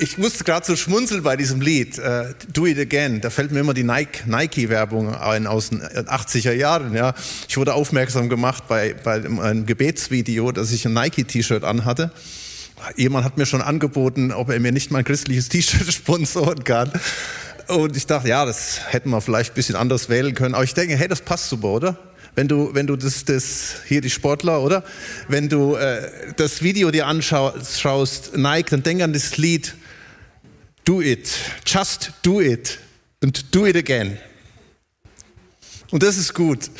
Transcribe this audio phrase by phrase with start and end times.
[0.00, 3.20] Ich musste gerade so schmunzeln bei diesem Lied, uh, Do It Again.
[3.20, 6.94] Da fällt mir immer die Nike-Werbung ein aus den 80er Jahren.
[6.94, 7.14] Ja.
[7.48, 12.12] Ich wurde aufmerksam gemacht bei, bei einem Gebetsvideo, dass ich ein Nike-T-Shirt anhatte.
[12.94, 16.92] Jemand hat mir schon angeboten, ob er mir nicht mal ein christliches T-Shirt sponsoren kann.
[17.66, 20.54] Und ich dachte, ja, das hätten wir vielleicht ein bisschen anders wählen können.
[20.54, 21.98] Aber ich denke, hey, das passt super, oder?
[22.36, 24.84] Wenn du, wenn du das, das hier die Sportler, oder?
[25.26, 29.74] Wenn du äh, das Video dir anschaust, Nike, dann denk an das Lied
[30.88, 31.28] Do It,
[31.66, 32.78] Just Do It
[33.22, 34.16] und Do It Again.
[35.90, 36.70] Und das ist gut.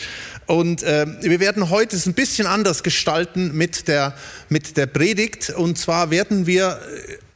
[0.46, 4.14] Und äh, wir werden heute es ein bisschen anders gestalten mit der,
[4.48, 5.50] mit der Predigt.
[5.50, 6.80] Und zwar werden wir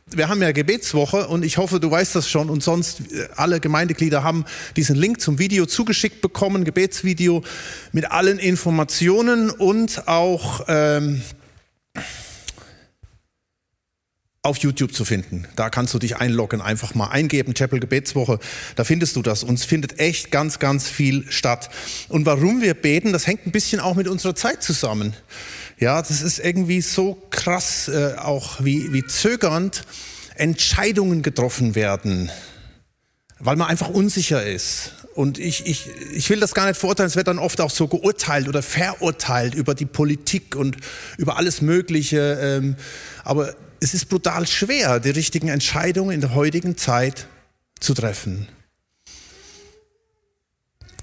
[0.07, 3.61] wir haben ja Gebetswoche und ich hoffe, du weißt das schon und sonst äh, alle
[3.61, 7.43] Gemeindeglieder haben diesen Link zum Video zugeschickt bekommen, Gebetsvideo
[7.93, 11.21] mit allen Informationen und auch ähm,
[14.45, 15.47] auf YouTube zu finden.
[15.55, 18.41] Da kannst du dich einloggen, einfach mal eingeben, Chapel Gebetswoche,
[18.75, 19.45] da findest du das.
[19.45, 21.71] Und es findet echt ganz, ganz viel statt.
[22.09, 25.15] Und warum wir beten, das hängt ein bisschen auch mit unserer Zeit zusammen.
[25.79, 29.85] Ja, das ist irgendwie so krass, äh, auch wie, wie zögernd
[30.35, 32.29] Entscheidungen getroffen werden,
[33.39, 35.02] weil man einfach unsicher ist.
[35.15, 37.89] Und ich, ich, ich will das gar nicht verurteilen, es wird dann oft auch so
[37.89, 40.77] geurteilt oder verurteilt über die Politik und
[41.19, 42.39] über alles Mögliche.
[42.41, 42.77] Ähm,
[43.25, 47.27] aber es ist brutal schwer, die richtigen Entscheidungen in der heutigen Zeit
[47.81, 48.49] zu treffen.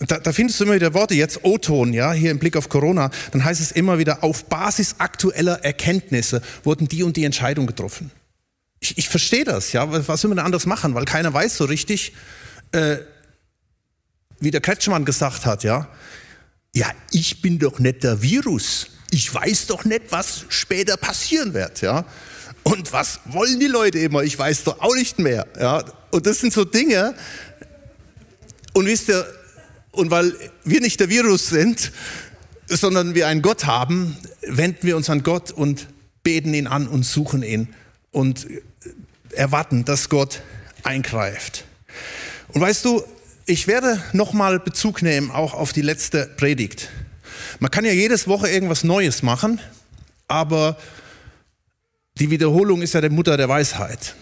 [0.08, 3.12] Da, da findest du immer wieder Worte, jetzt O-Ton, ja, hier im Blick auf Corona,
[3.32, 8.12] dann heißt es immer wieder, auf Basis aktueller Erkenntnisse wurden die und die Entscheidungen getroffen.
[8.80, 11.66] Ich, ich verstehe das, ja, was will man denn anders machen, weil keiner weiß so
[11.66, 12.14] richtig,
[12.72, 12.98] äh,
[14.40, 15.88] wie der Kretschmann gesagt hat, ja,
[16.73, 18.88] ja, ich bin doch nicht der Virus.
[19.12, 22.06] Ich weiß doch nicht, was später passieren wird, ja.
[22.64, 24.23] Und was wollen die Leute immer?
[24.23, 25.84] Ich weiß doch auch nicht mehr, ja.
[26.12, 27.16] Und das sind so Dinge.
[28.73, 29.26] Und wisst ihr,
[29.92, 31.92] und weil wir nicht der Virus sind,
[32.68, 35.88] sondern wir einen Gott haben, wenden wir uns an Gott und
[36.24, 37.69] beten ihn an und suchen ihn
[38.12, 38.47] und
[39.31, 40.42] erwarten, dass Gott
[40.84, 41.66] eingreift.
[42.50, 43.03] Und weißt du,
[43.50, 46.90] ich werde nochmal Bezug nehmen auch auf die letzte Predigt.
[47.60, 49.60] Man kann ja jedes Woche irgendwas Neues machen,
[50.28, 50.78] aber
[52.20, 54.14] die Wiederholung ist ja die Mutter der Weisheit.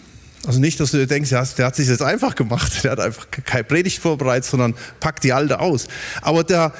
[0.45, 3.27] Also nicht, dass du dir denkst, der hat sich jetzt einfach gemacht, der hat einfach
[3.29, 5.89] keine Predigt vorbereitet, sondern packt die alte aus.
[6.21, 6.73] Aber da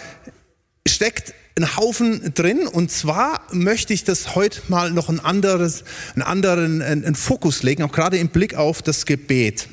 [0.88, 5.84] steckt ein Haufen drin und zwar möchte ich das heute mal noch ein anderes,
[6.14, 9.68] einen anderen einen Fokus legen, auch gerade im Blick auf das Gebet.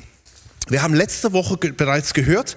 [0.67, 2.55] Wir haben letzte Woche bereits gehört,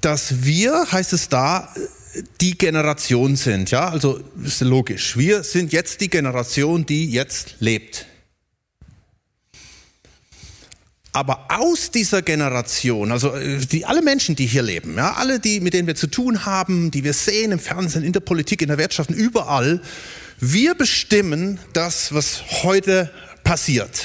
[0.00, 1.72] dass wir, heißt es da,
[2.40, 3.70] die Generation sind.
[3.70, 5.16] Ja, also ist logisch.
[5.16, 8.06] Wir sind jetzt die Generation, die jetzt lebt.
[11.12, 15.60] Aber aus dieser Generation, also äh, die, alle Menschen, die hier leben, ja, alle, die,
[15.60, 18.68] mit denen wir zu tun haben, die wir sehen im Fernsehen, in der Politik, in
[18.68, 19.80] der Wirtschaft, überall,
[20.38, 23.10] wir bestimmen das, was heute
[23.44, 24.04] passiert.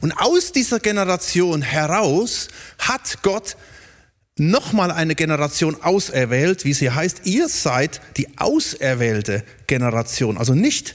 [0.00, 2.48] Und aus dieser Generation heraus
[2.78, 3.56] hat Gott
[4.36, 7.22] nochmal eine Generation auserwählt, wie sie heißt.
[7.24, 10.38] Ihr seid die auserwählte Generation.
[10.38, 10.94] Also nicht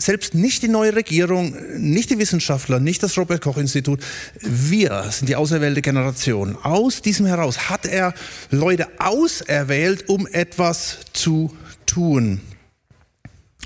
[0.00, 4.00] selbst nicht die neue Regierung, nicht die Wissenschaftler, nicht das Robert Koch Institut,
[4.40, 6.56] wir sind die auserwählte Generation.
[6.62, 8.14] Aus diesem heraus hat er
[8.50, 12.40] Leute auserwählt, um etwas zu tun.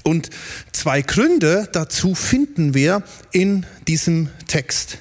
[0.03, 0.31] Und
[0.73, 4.99] zwei Gründe dazu finden wir in diesem Text.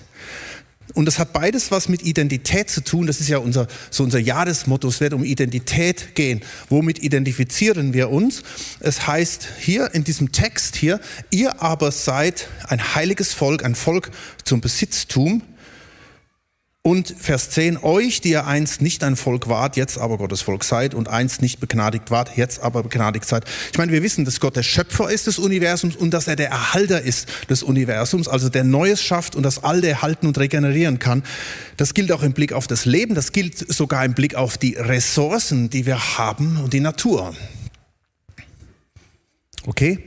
[0.94, 3.08] Und das hat beides was mit Identität zu tun.
[3.08, 4.88] Das ist ja unser, so unser Jahresmotto.
[4.88, 6.42] Es wird um Identität gehen.
[6.70, 8.44] Womit identifizieren wir uns?
[8.80, 14.12] Es heißt hier in diesem Text hier, ihr aber seid ein heiliges Volk, ein Volk
[14.44, 15.42] zum Besitztum,
[16.84, 20.64] und Vers 10, euch, die ihr einst nicht ein Volk wart, jetzt aber Gottes Volk
[20.64, 23.46] seid und einst nicht begnadigt wart, jetzt aber begnadigt seid.
[23.72, 26.50] Ich meine, wir wissen, dass Gott der Schöpfer ist des Universums und dass er der
[26.50, 31.22] Erhalter ist des Universums, also der Neues schafft und das Alte erhalten und regenerieren kann.
[31.78, 34.74] Das gilt auch im Blick auf das Leben, das gilt sogar im Blick auf die
[34.74, 37.36] Ressourcen, die wir haben und die Natur.
[39.68, 40.00] Okay?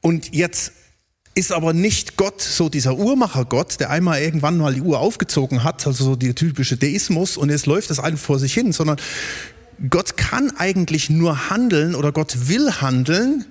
[0.00, 0.72] Und jetzt
[1.40, 5.86] ist aber nicht Gott, so dieser Uhrmacher-Gott, der einmal irgendwann mal die Uhr aufgezogen hat,
[5.86, 9.00] also so der typische Deismus und jetzt läuft das einfach vor sich hin, sondern
[9.88, 13.46] Gott kann eigentlich nur handeln oder Gott will handeln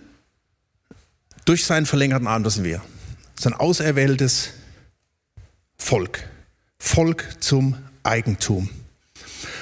[1.46, 2.82] durch seinen verlängerten Arm, das sind wir.
[3.38, 4.50] Sein auserwähltes
[5.78, 6.30] Volk.
[6.78, 8.70] Volk zum Eigentum.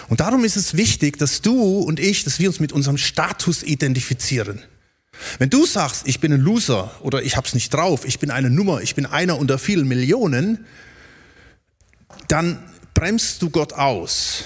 [0.10, 3.64] Und darum ist es wichtig, dass du und ich, dass wir uns mit unserem Status
[3.64, 4.62] identifizieren.
[5.40, 8.50] Wenn du sagst, ich bin ein Loser oder ich hab's nicht drauf, ich bin eine
[8.50, 10.66] Nummer, ich bin einer unter vielen Millionen,
[12.28, 14.44] dann bremst du Gott aus,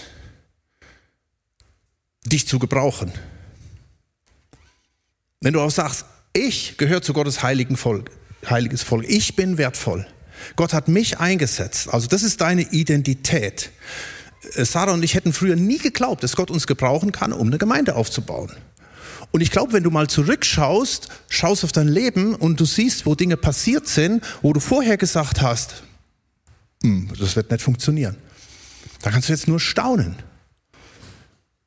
[2.25, 3.11] dich zu gebrauchen.
[5.41, 8.11] Wenn du auch sagst, ich gehöre zu Gottes heiligen Volk,
[8.49, 10.07] heiliges Volk, ich bin wertvoll.
[10.55, 11.93] Gott hat mich eingesetzt.
[11.93, 13.71] Also das ist deine Identität.
[14.55, 17.57] Äh, Sarah und ich hätten früher nie geglaubt, dass Gott uns gebrauchen kann, um eine
[17.57, 18.51] Gemeinde aufzubauen.
[19.31, 23.15] Und ich glaube, wenn du mal zurückschaust, schaust auf dein Leben und du siehst, wo
[23.15, 25.83] Dinge passiert sind, wo du vorher gesagt hast,
[26.83, 28.17] hm, das wird nicht funktionieren.
[29.01, 30.15] Da kannst du jetzt nur staunen.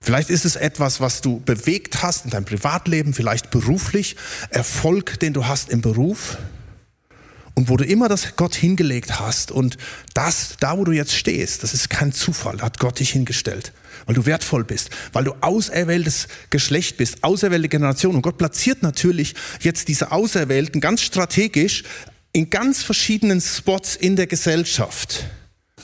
[0.00, 4.16] Vielleicht ist es etwas, was du bewegt hast in deinem Privatleben, vielleicht beruflich,
[4.50, 6.36] Erfolg, den du hast im Beruf
[7.54, 9.76] und wo du immer das Gott hingelegt hast und
[10.12, 13.72] das, da wo du jetzt stehst, das ist kein Zufall, hat Gott dich hingestellt,
[14.06, 19.34] weil du wertvoll bist, weil du auserwähltes Geschlecht bist, auserwählte Generation und Gott platziert natürlich
[19.60, 21.84] jetzt diese Auserwählten ganz strategisch
[22.32, 25.24] in ganz verschiedenen Spots in der Gesellschaft,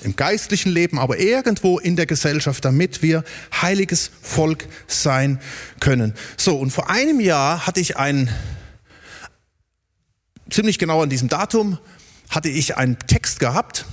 [0.03, 3.23] im geistlichen Leben, aber irgendwo in der Gesellschaft, damit wir
[3.63, 5.39] heiliges Volk sein
[5.79, 6.15] können.
[6.37, 8.29] So, und vor einem Jahr hatte ich ein
[10.51, 11.79] ziemlich genau an diesem Datum
[12.29, 13.87] hatte ich einen Text gehabt.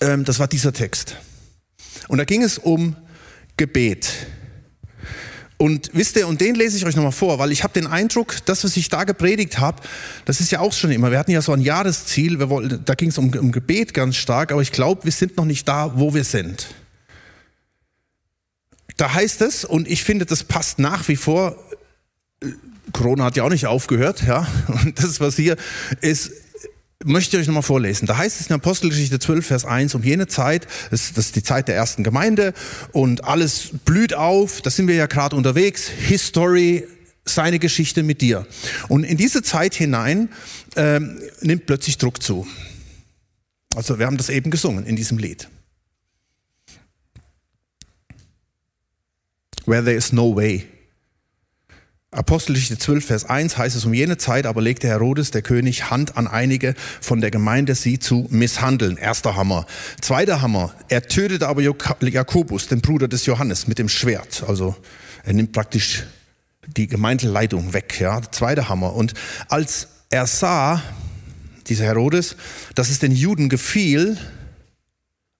[0.00, 1.16] Ähm, das war dieser Text.
[2.08, 2.96] Und da ging es um
[3.56, 4.26] Gebet.
[5.58, 8.36] Und wisst ihr, und den lese ich euch nochmal vor, weil ich habe den Eindruck,
[8.46, 9.82] das, was ich da gepredigt habe,
[10.24, 13.10] das ist ja auch schon immer, wir hatten ja so ein Jahresziel, wollten, da ging
[13.10, 16.14] es um, um Gebet ganz stark, aber ich glaube, wir sind noch nicht da, wo
[16.14, 16.68] wir sind.
[18.96, 21.62] Da heißt es, und ich finde, das passt nach wie vor,
[22.92, 24.46] Corona hat ja auch nicht aufgehört, ja.
[24.68, 25.56] Und das, was hier
[26.00, 26.32] ist,
[27.04, 28.06] möchte ich euch nochmal vorlesen.
[28.06, 31.68] Da heißt es in Apostelgeschichte 12, Vers 1, um jene Zeit, das, ist die Zeit
[31.68, 32.52] der ersten Gemeinde
[32.92, 36.86] und alles blüht auf, da sind wir ja gerade unterwegs, History,
[37.24, 38.46] seine Geschichte mit dir.
[38.88, 40.30] Und in diese Zeit hinein
[40.76, 42.46] ähm, nimmt plötzlich Druck zu.
[43.74, 45.48] Also wir haben das eben gesungen in diesem Lied.
[49.66, 50.66] Where there is no way.
[52.12, 56.16] Apostelgeschichte 12, Vers 1 heißt es, um jene Zeit aber legte Herodes, der König, Hand
[56.16, 58.96] an einige von der Gemeinde, sie zu misshandeln.
[58.96, 59.64] Erster Hammer.
[60.00, 64.42] Zweiter Hammer, er tötete aber Jakobus, den Bruder des Johannes, mit dem Schwert.
[64.48, 64.74] Also
[65.22, 66.02] er nimmt praktisch
[66.66, 68.00] die Gemeindeleitung weg.
[68.00, 68.20] Ja.
[68.32, 68.94] Zweiter Hammer.
[68.94, 69.14] Und
[69.48, 70.82] als er sah,
[71.68, 72.34] dieser Herodes,
[72.74, 74.18] dass es den Juden gefiel,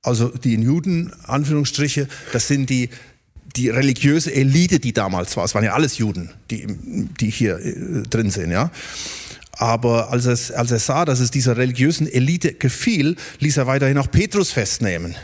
[0.02, 2.90] also die Juden, Anführungsstriche, das sind die
[3.56, 6.66] die religiöse Elite, die damals war, es waren ja alles Juden, die,
[7.20, 8.70] die hier äh, drin sind, ja.
[9.52, 13.98] Aber als, es, als er sah, dass es dieser religiösen Elite gefiel, ließ er weiterhin
[13.98, 15.16] auch Petrus festnehmen.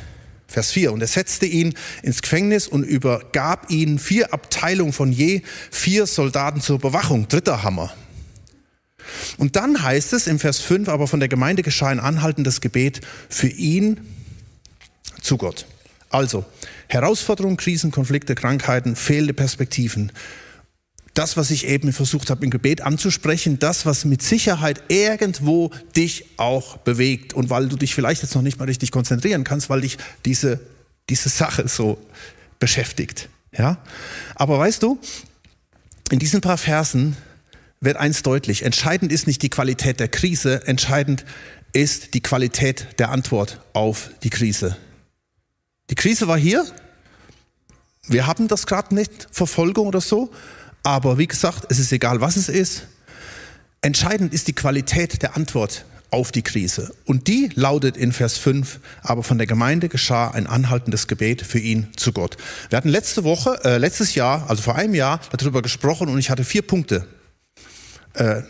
[0.46, 0.92] Vers 4.
[0.92, 6.60] Und er setzte ihn ins Gefängnis und übergab ihn vier Abteilungen von je vier Soldaten
[6.60, 7.28] zur Bewachung.
[7.28, 7.94] Dritter Hammer.
[9.38, 13.00] Und dann heißt es im Vers 5, aber von der Gemeinde geschah ein anhaltendes Gebet
[13.28, 14.00] für ihn
[15.22, 15.66] zu Gott.
[16.10, 16.44] Also,
[16.88, 20.12] Herausforderungen, Krisen, Konflikte, Krankheiten, fehlende Perspektiven.
[21.14, 26.26] Das, was ich eben versucht habe im Gebet anzusprechen, das, was mit Sicherheit irgendwo dich
[26.36, 29.80] auch bewegt und weil du dich vielleicht jetzt noch nicht mal richtig konzentrieren kannst, weil
[29.80, 29.96] dich
[30.26, 30.60] diese,
[31.08, 31.98] diese Sache so
[32.58, 33.30] beschäftigt.
[33.56, 33.78] Ja?
[34.34, 34.98] Aber weißt du,
[36.10, 37.16] in diesen paar Versen
[37.80, 38.62] wird eins deutlich.
[38.62, 41.24] Entscheidend ist nicht die Qualität der Krise, entscheidend
[41.72, 44.76] ist die Qualität der Antwort auf die Krise.
[45.90, 46.64] Die Krise war hier.
[48.08, 50.30] Wir haben das gerade nicht, Verfolgung oder so.
[50.82, 52.84] Aber wie gesagt, es ist egal, was es ist.
[53.82, 56.94] Entscheidend ist die Qualität der Antwort auf die Krise.
[57.04, 61.58] Und die lautet in Vers 5, aber von der Gemeinde geschah ein anhaltendes Gebet für
[61.58, 62.36] ihn zu Gott.
[62.70, 66.30] Wir hatten letzte Woche, äh, letztes Jahr, also vor einem Jahr, darüber gesprochen und ich
[66.30, 67.06] hatte vier Punkte
[68.14, 68.42] äh,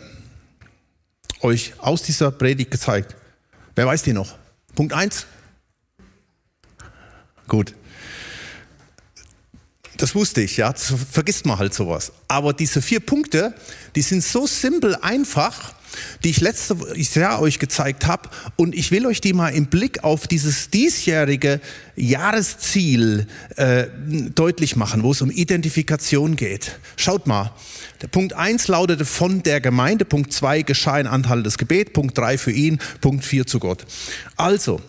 [1.41, 3.15] euch aus dieser Predigt gezeigt.
[3.75, 4.35] Wer weiß die noch?
[4.75, 5.25] Punkt 1,
[7.47, 7.73] Gut.
[9.97, 10.71] Das wusste ich, ja.
[10.71, 12.11] Das vergisst man halt sowas.
[12.27, 13.55] Aber diese vier Punkte,
[13.95, 15.73] die sind so simpel einfach,
[16.23, 16.77] die ich letzte
[17.19, 18.29] Jahr euch gezeigt habe.
[18.55, 21.59] Und ich will euch die mal im Blick auf dieses diesjährige
[21.95, 23.87] Jahresziel äh,
[24.35, 26.79] deutlich machen, wo es um Identifikation geht.
[26.95, 27.53] Schaut mal.
[28.01, 32.15] Der Punkt 1 lautete von der Gemeinde, Punkt 2 geschah ein Anteil des Gebet, Punkt
[32.15, 33.85] 3 für ihn, Punkt 4 zu Gott.
[34.35, 34.81] Also,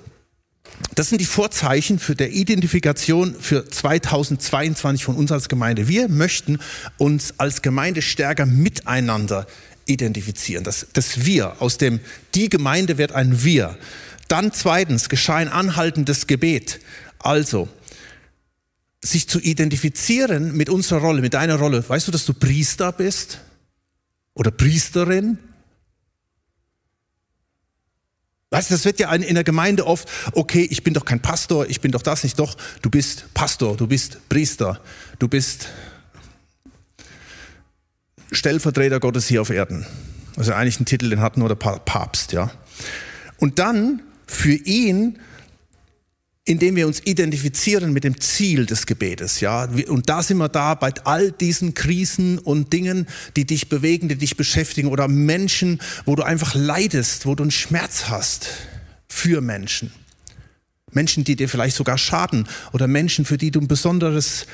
[0.95, 5.89] das sind die Vorzeichen für der Identifikation für 2022 von uns als Gemeinde.
[5.89, 6.59] Wir möchten
[6.97, 9.47] uns als Gemeinde stärker miteinander
[9.87, 10.65] identifizieren.
[10.65, 12.01] Das, das Wir, aus dem
[12.35, 13.77] die Gemeinde wird ein Wir.
[14.29, 16.81] Dann zweitens geschah ein anhaltendes Gebet.
[17.19, 17.69] Also,
[19.03, 21.89] sich zu identifizieren mit unserer Rolle, mit deiner Rolle.
[21.89, 23.39] Weißt du, dass du Priester bist?
[24.39, 25.37] oder Priesterin.
[28.51, 31.69] Weißt du, das wird ja in der Gemeinde oft, okay, ich bin doch kein Pastor,
[31.69, 34.81] ich bin doch das nicht, doch, du bist Pastor, du bist Priester,
[35.19, 35.69] du bist
[38.33, 39.87] Stellvertreter Gottes hier auf Erden.
[40.37, 42.51] Also eigentlich ein Titel, den hat nur der Papst, ja.
[43.39, 45.19] Und dann für ihn
[46.49, 49.65] indem wir uns identifizieren mit dem Ziel des Gebetes, ja.
[49.89, 54.17] Und da sind wir da bei all diesen Krisen und Dingen, die dich bewegen, die
[54.17, 58.49] dich beschäftigen oder Menschen, wo du einfach leidest, wo du einen Schmerz hast
[59.09, 59.93] für Menschen.
[60.91, 64.47] Menschen, die dir vielleicht sogar schaden oder Menschen, für die du ein besonderes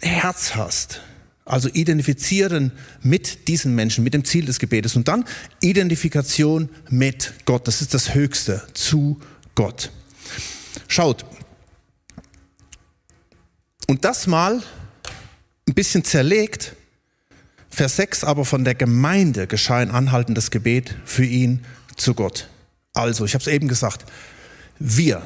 [0.00, 1.02] Herz hast.
[1.44, 5.26] Also identifizieren mit diesen Menschen, mit dem Ziel des Gebetes und dann
[5.60, 7.68] Identifikation mit Gott.
[7.68, 9.20] Das ist das Höchste zu
[9.54, 9.90] Gott.
[10.88, 11.24] Schaut.
[13.86, 14.62] Und das mal
[15.68, 16.74] ein bisschen zerlegt.
[17.70, 21.64] Vers 6 aber von der Gemeinde geschah ein anhaltendes Gebet für ihn
[21.96, 22.48] zu Gott.
[22.94, 24.04] Also, ich habe es eben gesagt,
[24.78, 25.22] wir,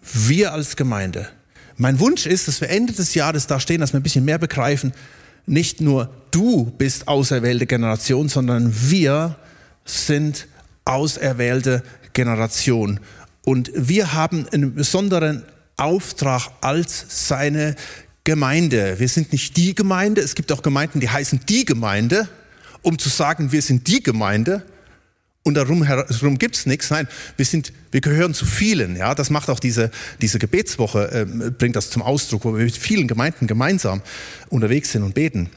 [0.00, 1.28] wir als Gemeinde.
[1.76, 4.38] Mein Wunsch ist, dass wir Ende des Jahres da stehen, dass wir ein bisschen mehr
[4.38, 4.92] begreifen,
[5.46, 9.36] nicht nur du bist auserwählte Generation, sondern wir
[9.84, 10.46] sind
[10.84, 13.00] auserwählte Generation.
[13.44, 15.44] Und wir haben einen besonderen
[15.76, 17.74] Auftrag als seine
[18.24, 18.98] Gemeinde.
[18.98, 20.20] Wir sind nicht die Gemeinde.
[20.20, 22.28] Es gibt auch Gemeinden, die heißen die Gemeinde,
[22.82, 24.64] um zu sagen, wir sind die Gemeinde.
[25.44, 26.90] Und darum herum gibt's nichts.
[26.90, 28.94] Nein, wir sind, wir gehören zu vielen.
[28.94, 32.76] Ja, das macht auch diese diese Gebetswoche äh, bringt das zum Ausdruck, wo wir mit
[32.76, 34.02] vielen Gemeinden gemeinsam
[34.50, 35.50] unterwegs sind und beten.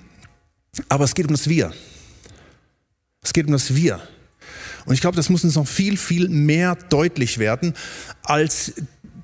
[0.89, 1.71] Aber es geht um das Wir.
[3.21, 4.01] Es geht um das Wir.
[4.85, 7.73] Und ich glaube, das muss uns noch viel, viel mehr deutlich werden,
[8.23, 8.73] als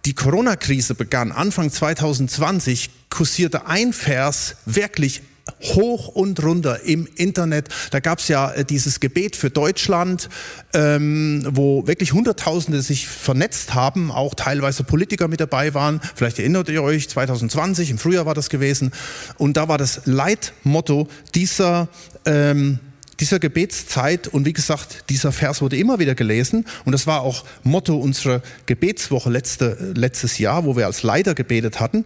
[0.06, 5.22] die Corona-Krise begann, Anfang 2020, kursierte ein Vers wirklich
[5.62, 7.70] hoch und runter im Internet.
[7.92, 10.30] Da gab es ja äh, dieses Gebet für Deutschland,
[10.74, 16.00] ähm, wo wirklich Hunderttausende sich vernetzt haben, auch teilweise Politiker mit dabei waren.
[16.16, 18.92] Vielleicht erinnert ihr euch, 2020, im Frühjahr war das gewesen.
[19.38, 21.90] Und da war das Leitmotto dieser
[22.26, 22.80] ähm,
[23.22, 27.46] dieser Gebetszeit und wie gesagt, dieser Vers wurde immer wieder gelesen und das war auch
[27.64, 32.04] Motto unserer Gebetswoche letzte, letztes Jahr, wo wir als Leiter gebetet hatten.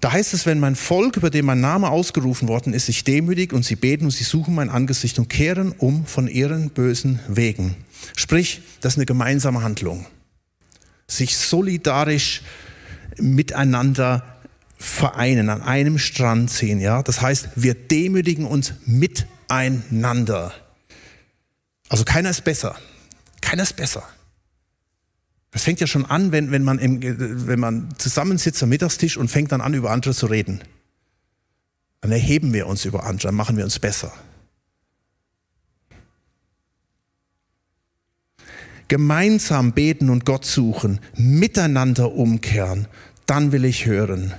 [0.00, 3.52] Da heißt es, wenn mein Volk, über dem mein Name ausgerufen worden ist, sich demütigt
[3.52, 7.76] und sie beten und sie suchen mein Angesicht und kehren um von ihren bösen Wegen.
[8.16, 10.04] Sprich, das ist eine gemeinsame Handlung.
[11.06, 12.42] Sich solidarisch
[13.18, 14.24] miteinander
[14.76, 17.02] vereinen, an einem Strand ziehen, ja.
[17.02, 20.52] Das heißt, wir demütigen uns mit miteinander.
[21.88, 22.76] Also keiner ist besser.
[23.40, 24.02] Keiner ist besser.
[25.50, 27.00] Das fängt ja schon an, wenn, wenn, man, im,
[27.46, 30.60] wenn man zusammensitzt am Mittagstisch und fängt dann an, über andere zu reden.
[32.00, 34.12] Dann erheben wir uns über andere, dann machen wir uns besser.
[38.88, 42.88] Gemeinsam beten und Gott suchen, miteinander umkehren,
[43.26, 44.34] dann will ich hören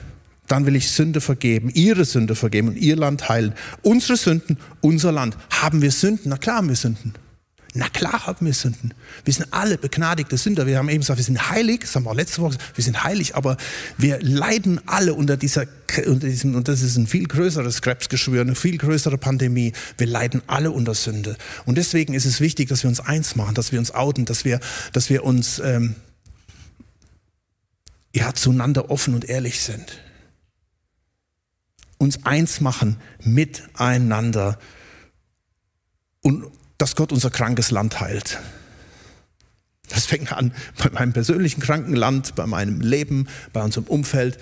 [0.48, 3.54] dann will ich Sünde vergeben, ihre Sünde vergeben und ihr Land heilen.
[3.82, 5.38] Unsere Sünden, unser Land.
[5.50, 6.30] Haben wir Sünden?
[6.30, 7.14] Na klar haben wir Sünden.
[7.78, 8.94] Na klar haben wir Sünden.
[9.26, 10.66] Wir sind alle begnadigte Sünder.
[10.66, 12.84] Wir haben eben gesagt, wir sind heilig, das haben wir auch letzte Woche gesagt, wir
[12.86, 13.58] sind heilig, aber
[13.98, 15.66] wir leiden alle unter dieser,
[16.06, 19.74] unter diesem, und das ist ein viel größeres Krebsgeschwür, eine viel größere Pandemie.
[19.98, 21.36] Wir leiden alle unter Sünde.
[21.66, 24.46] Und deswegen ist es wichtig, dass wir uns eins machen, dass wir uns outen, dass
[24.46, 24.62] wir,
[24.94, 25.96] dass wir uns, ähm,
[28.14, 30.00] ja, zueinander offen und ehrlich sind
[31.98, 34.60] uns eins machen miteinander
[36.22, 36.46] und
[36.78, 38.40] dass Gott unser krankes Land heilt.
[39.90, 44.38] Das fängt an bei meinem persönlichen kranken Land, bei meinem Leben, bei unserem Umfeld,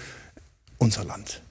[0.77, 1.41] unser Land.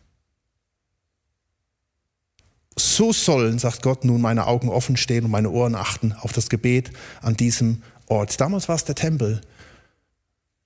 [2.76, 6.48] So sollen, sagt Gott, nun meine Augen offen stehen und meine Ohren achten auf das
[6.48, 6.90] Gebet
[7.20, 8.40] an diesem Ort.
[8.40, 9.42] Damals war es der Tempel.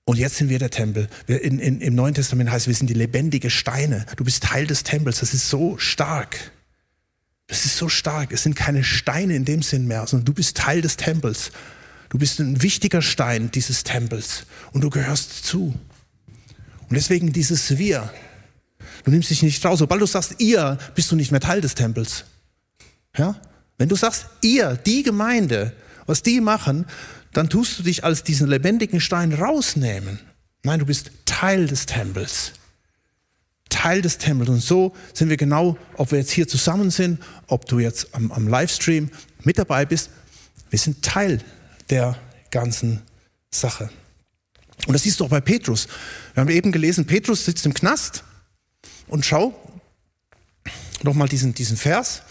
[0.07, 1.09] Und jetzt sind wir der Tempel.
[1.25, 4.05] Wir in, in, Im Neuen Testament heißt, wir sind die lebendige Steine.
[4.15, 5.19] Du bist Teil des Tempels.
[5.19, 6.53] Das ist so stark.
[7.47, 8.31] Das ist so stark.
[8.31, 11.51] Es sind keine Steine in dem Sinn mehr, sondern du bist Teil des Tempels.
[12.07, 15.77] Du bist ein wichtiger Stein dieses Tempels und du gehörst zu.
[16.87, 18.09] Und deswegen dieses Wir.
[19.03, 19.79] Du nimmst dich nicht raus.
[19.79, 22.23] Sobald du sagst ihr, bist du nicht mehr Teil des Tempels.
[23.17, 23.35] Ja?
[23.77, 26.85] Wenn du sagst ihr, die Gemeinde, was die machen,
[27.37, 30.19] dann tust du dich als diesen lebendigen Stein rausnehmen.
[30.63, 32.53] Nein, du bist Teil des Tempels.
[33.69, 34.49] Teil des Tempels.
[34.49, 38.31] Und so sind wir genau, ob wir jetzt hier zusammen sind, ob du jetzt am,
[38.31, 39.11] am Livestream
[39.43, 40.09] mit dabei bist,
[40.71, 41.39] wir sind Teil
[41.91, 42.17] der
[42.49, 43.03] ganzen
[43.51, 43.91] Sache.
[44.87, 45.87] Und das siehst du auch bei Petrus.
[46.33, 48.23] Wir haben eben gelesen, Petrus sitzt im Knast
[49.07, 49.53] und schau
[51.03, 52.23] nochmal diesen, diesen Vers.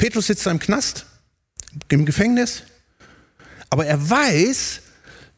[0.00, 1.04] Petrus sitzt da im Knast,
[1.90, 2.62] im Gefängnis,
[3.68, 4.80] aber er weiß,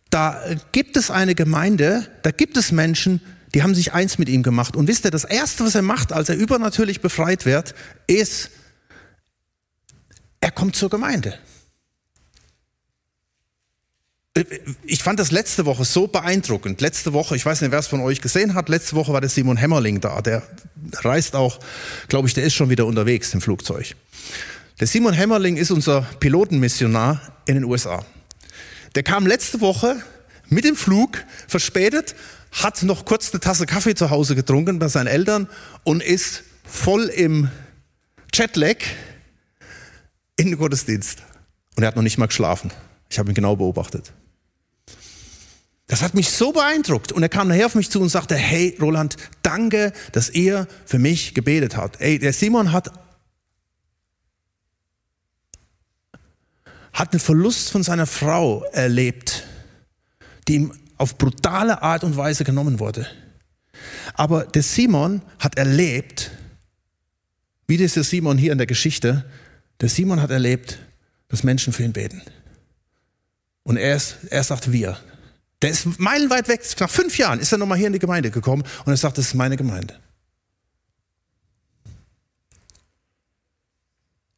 [0.09, 0.41] da
[0.71, 3.21] gibt es eine Gemeinde, da gibt es Menschen,
[3.55, 4.77] die haben sich eins mit ihm gemacht.
[4.77, 7.75] Und wisst ihr, das Erste, was er macht, als er übernatürlich befreit wird,
[8.07, 8.51] ist,
[10.41, 11.37] er kommt zur Gemeinde.
[14.85, 16.81] Ich fand das letzte Woche so beeindruckend.
[16.81, 19.29] Letzte Woche, ich weiß nicht, wer es von euch gesehen hat, letzte Woche war der
[19.29, 20.23] Simon Hämmerling da.
[20.23, 20.45] Der
[21.01, 21.59] reist auch,
[22.07, 23.97] glaube ich, der ist schon wieder unterwegs im Flugzeug.
[24.83, 28.05] Der Simon Hämmerling ist unser Pilotenmissionar in den USA.
[28.97, 30.03] Der kam letzte Woche
[30.49, 32.17] mit dem Flug verspätet,
[32.51, 35.47] hat noch kurz eine Tasse Kaffee zu Hause getrunken bei seinen Eltern
[35.85, 37.49] und ist voll im
[38.35, 38.79] Jetlag
[40.35, 41.23] in den Gottesdienst.
[41.77, 42.73] Und er hat noch nicht mal geschlafen.
[43.09, 44.13] Ich habe ihn genau beobachtet.
[45.87, 47.13] Das hat mich so beeindruckt.
[47.13, 50.99] Und er kam nachher auf mich zu und sagte, hey Roland, danke, dass ihr für
[50.99, 52.01] mich gebetet habt.
[52.01, 52.91] Ey, der Simon hat,
[56.93, 59.45] hat einen Verlust von seiner Frau erlebt,
[60.49, 63.07] die ihm auf brutale Art und Weise genommen wurde.
[64.15, 66.31] Aber der Simon hat erlebt,
[67.67, 69.25] wie dieser Simon hier in der Geschichte,
[69.81, 70.79] der Simon hat erlebt,
[71.29, 72.23] dass Menschen für ihn beten.
[73.65, 74.99] Und er, ist, er sagt wir.
[75.63, 76.63] Der ist meilenweit weg.
[76.79, 79.27] Nach fünf Jahren ist er nochmal hier in die Gemeinde gekommen und er sagt, das
[79.29, 79.99] ist meine Gemeinde.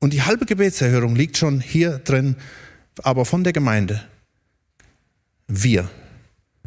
[0.05, 2.37] Und die halbe Gebetserhörung liegt schon hier drin,
[3.03, 4.05] aber von der Gemeinde.
[5.47, 5.89] Wir.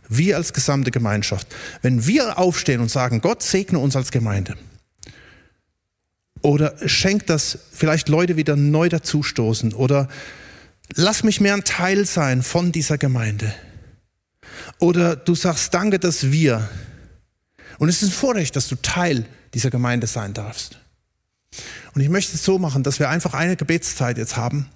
[0.10, 1.48] Wir als gesamte Gemeinschaft.
[1.84, 4.56] Wenn wir aufstehen und sagen, Gott segne uns als Gemeinde.
[6.42, 9.76] Oder schenkt das vielleicht Leute wieder neu dazustoßen.
[9.76, 10.08] Oder
[10.96, 13.54] lass mich mehr ein Teil sein von dieser Gemeinde.
[14.80, 16.68] Oder du sagst, danke, dass wir.
[17.78, 20.80] Und es ist ein Vorrecht, dass du Teil dieser Gemeinde sein darfst.
[21.94, 24.68] Und ich möchte es so machen, dass wir einfach eine Gebetszeit jetzt haben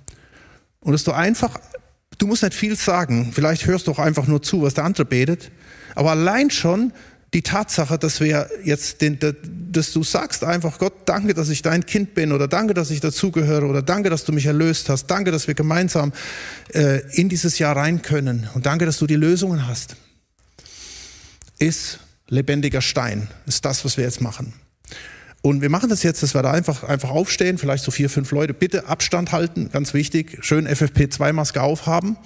[0.80, 1.60] und dass du einfach
[2.22, 3.32] Du musst nicht viel sagen.
[3.34, 5.50] Vielleicht hörst du auch einfach nur zu, was der andere betet.
[5.96, 6.94] Aber allein schon
[7.34, 9.18] die Tatsache, dass wir jetzt, den,
[9.72, 13.00] dass du sagst einfach, Gott, danke, dass ich dein Kind bin oder danke, dass ich
[13.00, 15.08] dazugehöre oder danke, dass du mich erlöst hast.
[15.08, 16.14] Danke, dass wir gemeinsam
[16.76, 19.96] äh, in dieses Jahr rein können und danke, dass du die Lösungen hast.
[21.58, 23.30] Ist lebendiger Stein.
[23.48, 24.54] Ist das, was wir jetzt machen.
[25.42, 28.32] Und wir machen das jetzt, dass wir da einfach, einfach aufstehen, vielleicht so vier, fünf
[28.32, 28.54] Leute.
[28.54, 30.38] Bitte Abstand halten, ganz wichtig.
[30.42, 32.18] Schön FFP2-Maske aufhaben.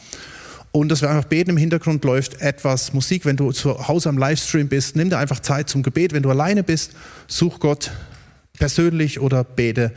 [0.73, 3.23] Und dass wir einfach beten, im Hintergrund läuft etwas Musik.
[3.23, 6.11] Wenn du zu Hause am Livestream bist, nimm dir einfach Zeit zum Gebet.
[6.11, 6.91] Wenn du alleine bist,
[7.27, 7.91] such Gott
[8.59, 9.93] persönlich oder bete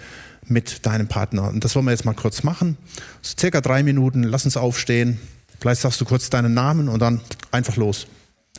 [0.47, 1.49] mit deinem Partner.
[1.49, 2.77] Und das wollen wir jetzt mal kurz machen.
[3.23, 5.19] So circa drei Minuten, lass uns aufstehen.
[5.61, 8.07] Vielleicht sagst du kurz deinen Namen und dann einfach los.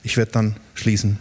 [0.03, 1.19] Ich werde dann schließen.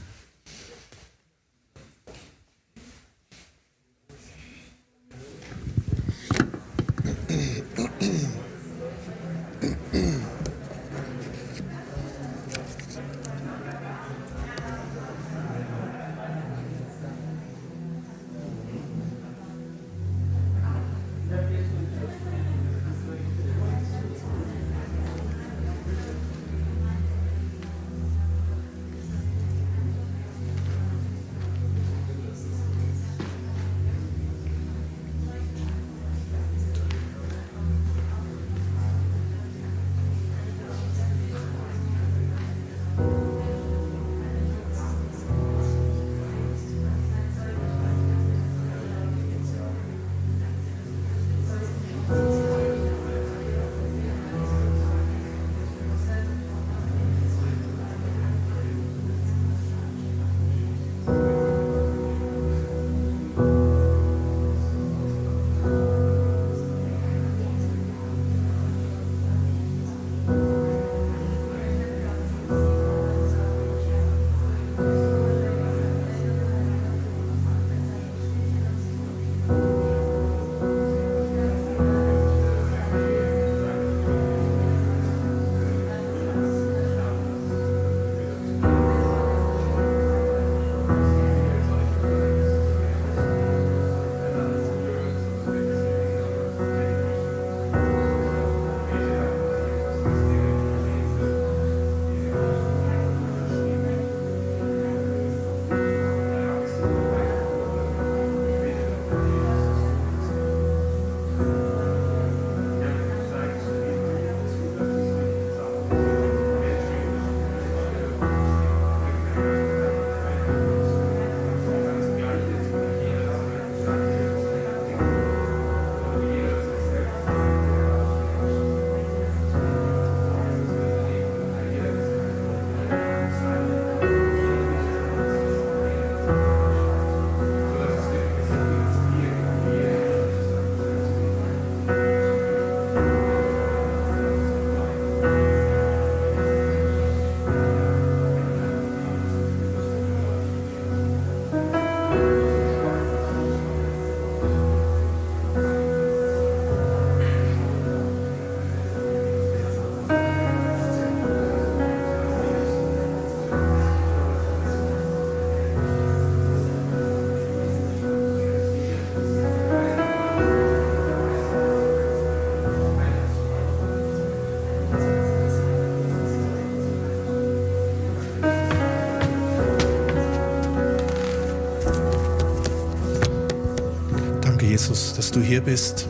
[185.59, 186.07] Hier bist.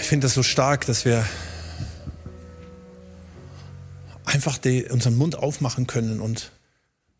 [0.00, 1.26] Ich finde das so stark, dass wir
[4.24, 6.50] einfach die, unseren Mund aufmachen können und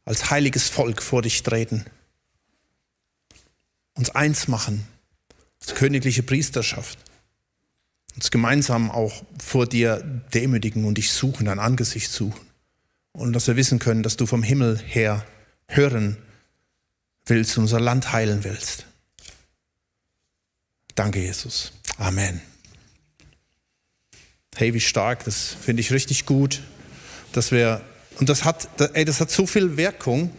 [0.07, 1.85] als heiliges Volk vor dich treten.
[3.95, 4.87] Uns eins machen,
[5.61, 6.99] als königliche Priesterschaft.
[8.15, 12.47] Uns gemeinsam auch vor dir demütigen und dich suchen, dein Angesicht suchen.
[13.13, 15.27] Und dass wir wissen können, dass du vom Himmel her
[15.69, 16.17] hören
[17.31, 18.87] willst, unser Land heilen willst.
[20.95, 21.73] Danke, Jesus.
[21.97, 22.41] Amen.
[24.57, 26.61] Hey, wie stark, das finde ich richtig gut,
[27.33, 27.81] dass wir,
[28.19, 30.31] und das hat, ey, das hat so viel Wirkung.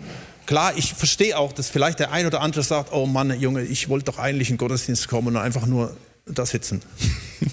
[0.45, 3.89] Klar, ich verstehe auch, dass vielleicht der ein oder andere sagt, oh Mann, Junge, ich
[3.89, 6.81] wollte doch eigentlich in den Gottesdienst kommen und einfach nur da sitzen.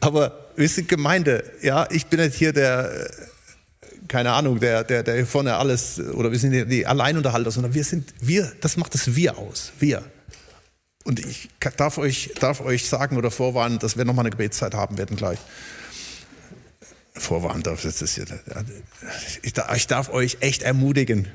[0.00, 3.10] Aber wir sind Gemeinde, ja, ich bin nicht hier der,
[4.08, 7.74] keine Ahnung, der, der, der hier vorne alles, oder wir sind die, die Alleinunterhalter, sondern
[7.74, 10.02] wir sind, wir, das macht das Wir aus, wir.
[11.04, 14.98] Und ich darf euch, darf euch sagen oder vorwarnen, dass wir nochmal eine Gebetszeit haben
[14.98, 15.38] werden gleich.
[17.14, 18.26] Vorwarnen darf ich das hier.
[19.42, 21.28] Ich, ich darf euch echt ermutigen.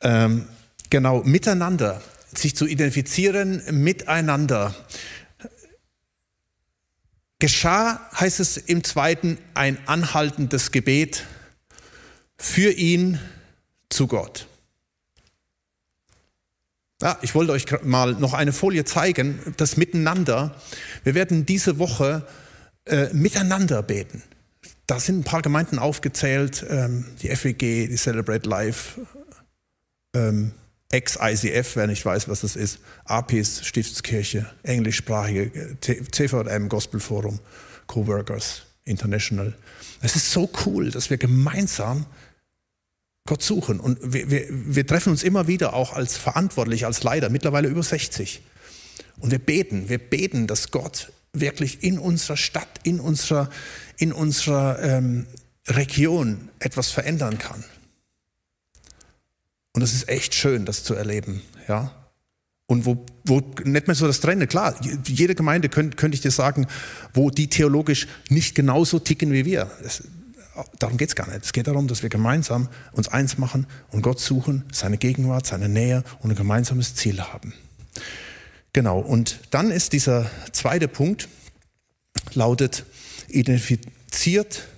[0.00, 0.46] Ähm,
[0.90, 2.02] genau, miteinander,
[2.34, 4.74] sich zu identifizieren, miteinander
[7.38, 11.24] geschah, heißt es im zweiten, ein anhaltendes Gebet
[12.36, 13.18] für ihn
[13.88, 14.46] zu Gott.
[17.02, 20.54] Ja, ich wollte euch mal noch eine Folie zeigen, das Miteinander.
[21.04, 22.26] Wir werden diese Woche
[22.86, 24.22] äh, miteinander beten.
[24.86, 29.00] Da sind ein paar Gemeinden aufgezählt, ähm, die FWG, die Celebrate Life,
[30.14, 30.52] ähm,
[30.90, 37.40] Ex-ICF, wer nicht weiß, was das ist, APIS, Stiftskirche, englischsprachige, CVM, Gospel Forum,
[37.86, 39.54] Coworkers International.
[40.00, 42.06] Es ist so cool, dass wir gemeinsam
[43.26, 43.80] Gott suchen.
[43.80, 47.82] Und wir, wir, wir treffen uns immer wieder auch als verantwortlich, als Leiter, mittlerweile über
[47.82, 48.40] 60.
[49.18, 53.50] Und wir beten, wir beten, dass Gott wirklich in unserer Stadt, in unserer,
[53.98, 55.26] in unserer ähm,
[55.66, 57.64] Region etwas verändern kann.
[59.76, 61.92] Und es ist echt schön, das zu erleben, ja.
[62.64, 66.30] Und wo, wo nicht mehr so das Trennen, klar, jede Gemeinde könnte, könnte ich dir
[66.30, 66.66] sagen,
[67.12, 69.70] wo die theologisch nicht genauso ticken wie wir.
[69.82, 70.02] Das,
[70.78, 71.44] darum geht es gar nicht.
[71.44, 75.68] Es geht darum, dass wir gemeinsam uns eins machen und Gott suchen, seine Gegenwart, seine
[75.68, 77.52] Nähe und ein gemeinsames Ziel haben.
[78.72, 81.28] Genau, und dann ist dieser zweite Punkt,
[82.32, 82.86] lautet,
[83.28, 84.68] identifiziert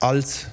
[0.00, 0.46] als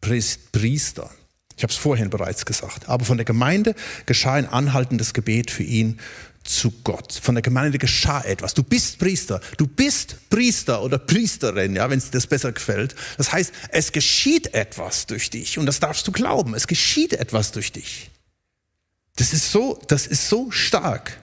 [0.00, 1.08] Priester.
[1.56, 2.88] Ich habe es vorhin bereits gesagt.
[2.88, 5.98] Aber von der Gemeinde geschah ein anhaltendes Gebet für ihn
[6.44, 7.12] zu Gott.
[7.12, 8.54] Von der Gemeinde geschah etwas.
[8.54, 9.40] Du bist Priester.
[9.56, 12.94] Du bist Priester oder Priesterin, ja, wenn es dir das besser gefällt.
[13.16, 16.54] Das heißt, es geschieht etwas durch dich und das darfst du glauben.
[16.54, 18.10] Es geschieht etwas durch dich.
[19.16, 21.18] Das ist so, das ist so stark.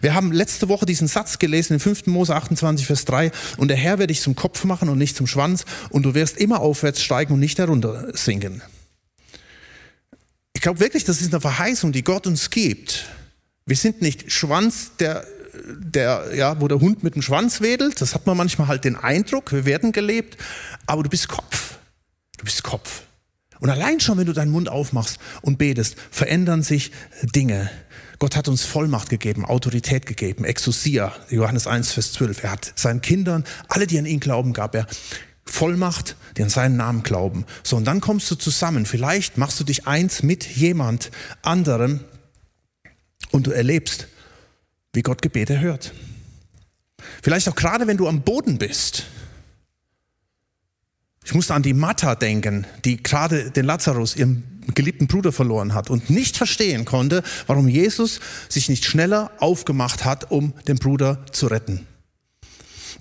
[0.00, 2.06] Wir haben letzte Woche diesen Satz gelesen in 5.
[2.06, 3.30] Mose 28, Vers 3.
[3.56, 6.36] Und der Herr wird dich zum Kopf machen und nicht zum Schwanz und du wirst
[6.36, 8.62] immer aufwärts steigen und nicht herunter sinken.
[10.62, 13.06] Ich glaube wirklich, das ist eine Verheißung, die Gott uns gibt.
[13.66, 15.26] Wir sind nicht Schwanz, der,
[15.66, 18.00] der, ja, wo der Hund mit dem Schwanz wedelt.
[18.00, 19.50] Das hat man manchmal halt den Eindruck.
[19.50, 20.36] Wir werden gelebt.
[20.86, 21.78] Aber du bist Kopf.
[22.38, 23.02] Du bist Kopf.
[23.58, 26.92] Und allein schon, wenn du deinen Mund aufmachst und betest, verändern sich
[27.34, 27.68] Dinge.
[28.20, 32.44] Gott hat uns Vollmacht gegeben, Autorität gegeben, Exousia, Johannes 1, Vers 12.
[32.44, 34.86] Er hat seinen Kindern, alle, die an ihn glauben, gab er
[35.52, 37.44] Vollmacht, die an seinen Namen glauben.
[37.62, 38.86] So, und dann kommst du zusammen.
[38.86, 41.10] Vielleicht machst du dich eins mit jemand
[41.42, 42.00] anderem
[43.32, 44.08] und du erlebst,
[44.94, 45.92] wie Gott Gebete hört.
[47.22, 49.04] Vielleicht auch gerade, wenn du am Boden bist.
[51.22, 55.90] Ich musste an die Martha denken, die gerade den Lazarus, ihren geliebten Bruder, verloren hat
[55.90, 61.48] und nicht verstehen konnte, warum Jesus sich nicht schneller aufgemacht hat, um den Bruder zu
[61.48, 61.86] retten.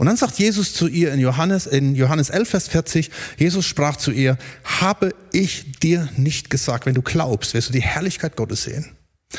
[0.01, 3.97] Und dann sagt Jesus zu ihr in Johannes, in Johannes 11, Vers 40, Jesus sprach
[3.97, 8.63] zu ihr, habe ich dir nicht gesagt, wenn du glaubst, wirst du die Herrlichkeit Gottes
[8.63, 8.95] sehen.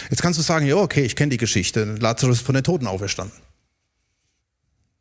[0.09, 2.87] Jetzt kannst du sagen, ja, okay, ich kenne die Geschichte, Lazarus ist von den Toten
[2.87, 3.37] auferstanden.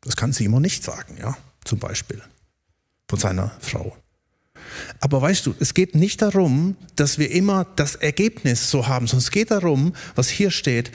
[0.00, 2.20] Das kann Simon nicht sagen, ja, zum Beispiel,
[3.08, 3.96] von seiner Frau.
[4.98, 9.22] Aber weißt du, es geht nicht darum, dass wir immer das Ergebnis so haben, sondern
[9.22, 10.90] es geht darum, was hier steht,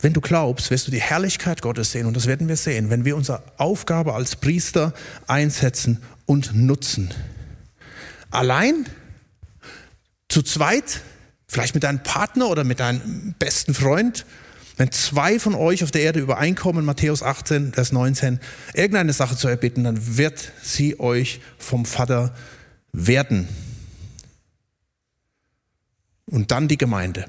[0.00, 3.04] wenn du glaubst, wirst du die Herrlichkeit Gottes sehen und das werden wir sehen, wenn
[3.04, 4.94] wir unsere Aufgabe als Priester
[5.26, 7.12] einsetzen und nutzen.
[8.30, 8.86] Allein,
[10.28, 11.00] zu zweit,
[11.48, 14.24] vielleicht mit deinem Partner oder mit deinem besten Freund,
[14.76, 18.38] wenn zwei von euch auf der Erde übereinkommen, Matthäus 18, Vers 19,
[18.74, 22.32] irgendeine Sache zu erbitten, dann wird sie euch vom Vater
[22.92, 23.48] werden.
[26.26, 27.24] Und dann die Gemeinde.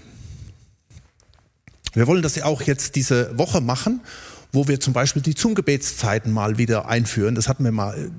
[1.94, 4.02] Wir wollen das ja auch jetzt diese Woche machen,
[4.52, 7.36] wo wir zum Beispiel die Zungebetszeiten mal wieder einführen.
[7.36, 8.12] Das hatten wir mal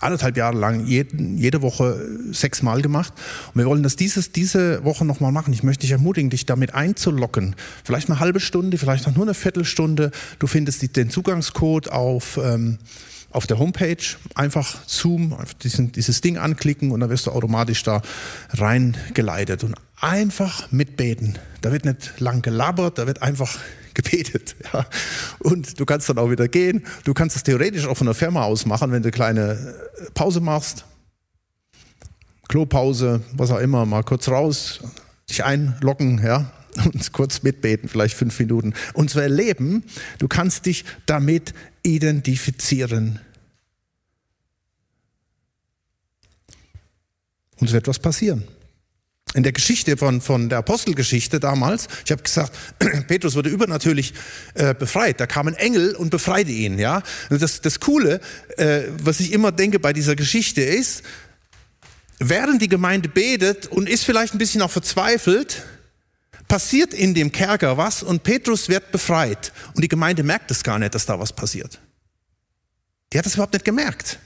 [0.00, 2.00] anderthalb Jahre lang jeden, jede Woche
[2.32, 3.12] sechsmal gemacht.
[3.54, 5.52] Und wir wollen das dieses, diese Woche nochmal machen.
[5.52, 7.54] Ich möchte dich ermutigen, dich damit einzulocken.
[7.84, 10.10] Vielleicht eine halbe Stunde, vielleicht auch nur eine Viertelstunde.
[10.38, 12.78] Du findest den Zugangscode auf, ähm,
[13.30, 14.02] auf der Homepage.
[14.34, 18.02] Einfach Zoom, diesen, dieses Ding anklicken und dann wirst du automatisch da
[18.54, 19.64] reingeleitet.
[19.64, 21.38] Und einfach mitbeten.
[21.60, 23.58] Da wird nicht lang gelabert, da wird einfach
[23.94, 24.56] gebetet.
[24.72, 24.86] Ja.
[25.38, 26.84] Und du kannst dann auch wieder gehen.
[27.04, 30.10] Du kannst es theoretisch auch von der Firma aus machen, wenn du eine kleine äh,
[30.14, 30.84] Pause machst.
[32.48, 34.80] Klopause, was auch immer, mal kurz raus,
[35.28, 36.50] dich einloggen, ja,
[36.84, 38.74] und kurz mitbeten, vielleicht fünf Minuten.
[38.94, 39.84] Und zu erleben,
[40.18, 43.20] du kannst dich damit identifizieren.
[47.58, 48.44] Und es wird was passieren
[49.34, 52.52] in der Geschichte von, von der Apostelgeschichte damals, ich habe gesagt,
[53.06, 54.12] Petrus wurde übernatürlich
[54.54, 55.20] äh, befreit.
[55.20, 56.78] Da kam ein Engel und befreite ihn.
[56.78, 58.20] Ja, das, das Coole,
[58.56, 61.02] äh, was ich immer denke bei dieser Geschichte ist,
[62.18, 65.62] während die Gemeinde betet und ist vielleicht ein bisschen auch verzweifelt,
[66.48, 70.78] passiert in dem Kerker was und Petrus wird befreit und die Gemeinde merkt es gar
[70.80, 71.78] nicht, dass da was passiert.
[73.12, 74.18] Die hat es überhaupt nicht gemerkt.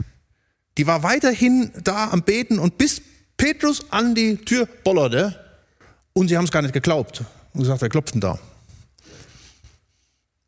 [0.78, 3.02] Die war weiterhin da am Beten und bis
[3.36, 5.38] Petrus an die Tür bollerte
[6.12, 8.38] und sie haben es gar nicht geglaubt und gesagt, wer klopft denn da?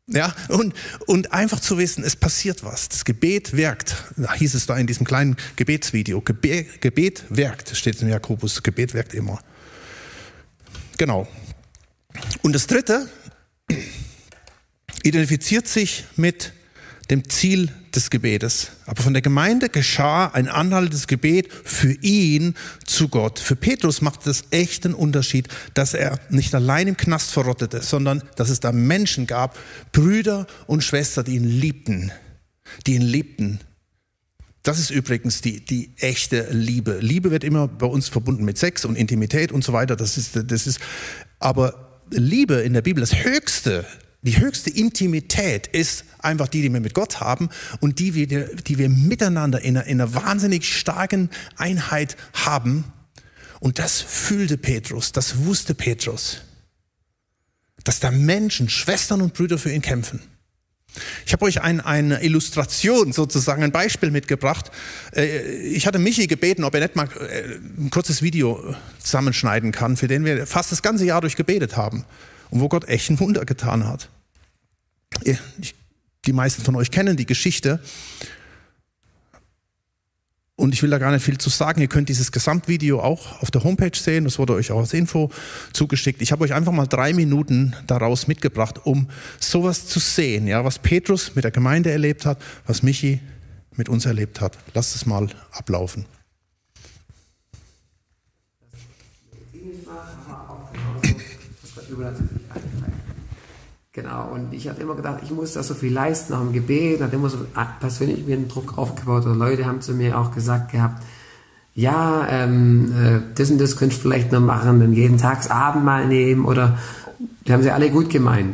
[0.09, 0.73] Ja, und,
[1.05, 2.87] und einfach zu wissen, es passiert was.
[2.87, 3.95] Das Gebet wirkt.
[4.15, 6.21] Da hieß es da in diesem kleinen Gebetsvideo.
[6.21, 8.63] Gebet, Gebet wirkt, steht im Jakobus.
[8.63, 9.41] Gebet wirkt immer.
[10.97, 11.27] Genau.
[12.41, 13.09] Und das dritte
[15.03, 16.53] identifiziert sich mit
[17.09, 18.71] dem Ziel des Gebetes.
[18.85, 23.39] Aber von der Gemeinde geschah ein anhaltendes Gebet für ihn zu Gott.
[23.39, 28.21] Für Petrus macht es echt einen Unterschied, dass er nicht allein im Knast verrottete, sondern
[28.35, 29.57] dass es da Menschen gab,
[29.93, 32.11] Brüder und Schwestern, die ihn liebten.
[32.85, 33.61] Die ihn liebten.
[34.63, 36.97] Das ist übrigens die, die echte Liebe.
[36.99, 39.95] Liebe wird immer bei uns verbunden mit Sex und Intimität und so weiter.
[39.95, 40.81] Das ist, das ist,
[41.39, 43.85] aber Liebe in der Bibel, das Höchste,
[44.23, 48.77] die höchste Intimität ist einfach die, die wir mit Gott haben und die, wir, die
[48.77, 52.85] wir miteinander in einer, in einer wahnsinnig starken Einheit haben.
[53.59, 56.41] Und das fühlte Petrus, das wusste Petrus,
[57.83, 60.21] dass da Menschen, Schwestern und Brüder für ihn kämpfen.
[61.25, 64.71] Ich habe euch ein, eine Illustration, sozusagen ein Beispiel mitgebracht.
[65.15, 69.97] Äh, ich hatte Michi gebeten, ob er nicht mal äh, ein kurzes Video zusammenschneiden kann,
[69.97, 72.05] für den wir fast das ganze Jahr durch gebetet haben
[72.49, 74.09] und wo Gott echt ein Wunder getan hat.
[76.25, 77.79] Die meisten von euch kennen die Geschichte.
[80.59, 81.81] Und ich will da gar nicht viel zu sagen.
[81.81, 84.23] Ihr könnt dieses Gesamtvideo auch auf der Homepage sehen.
[84.23, 85.29] Das wurde euch auch als Info
[85.71, 86.19] zugeschickt.
[86.21, 89.07] Ich habe euch einfach mal drei Minuten daraus mitgebracht, um
[89.39, 93.21] sowas zu sehen, ja, was Petrus mit der Gemeinde erlebt hat, was Michi
[93.75, 94.57] mit uns erlebt hat.
[94.73, 96.05] Lasst es mal ablaufen.
[103.97, 107.01] Genau, und ich habe immer gedacht, ich muss da so viel leisten, auch im Gebet,
[107.01, 107.39] hat immer so
[107.79, 109.25] persönlich mir einen Druck aufgebaut.
[109.25, 111.01] Oder Leute haben zu mir auch gesagt gehabt,
[111.73, 116.05] ja, ähm, äh, das und das könntest du vielleicht noch machen, dann jeden Tag Abendmahl
[116.05, 116.77] nehmen oder
[117.47, 118.53] die haben sie alle gut gemeint.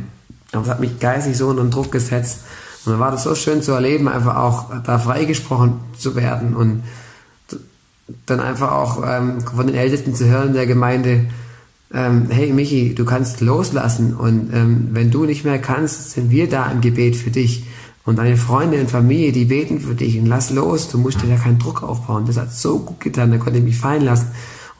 [0.53, 2.45] Aber es hat mich geistig so unter Druck gesetzt.
[2.85, 6.83] Und dann war das so schön zu erleben, einfach auch da freigesprochen zu werden und
[8.25, 11.25] dann einfach auch ähm, von den Ältesten zu hören der Gemeinde,
[11.93, 16.49] ähm, hey Michi, du kannst loslassen und ähm, wenn du nicht mehr kannst, sind wir
[16.49, 17.65] da im Gebet für dich.
[18.05, 21.27] Und deine Freunde und Familie, die beten für dich und lass los, du musst dir
[21.27, 22.25] da keinen Druck aufbauen.
[22.25, 24.27] Das hat so gut getan, da konnte ich mich fallen lassen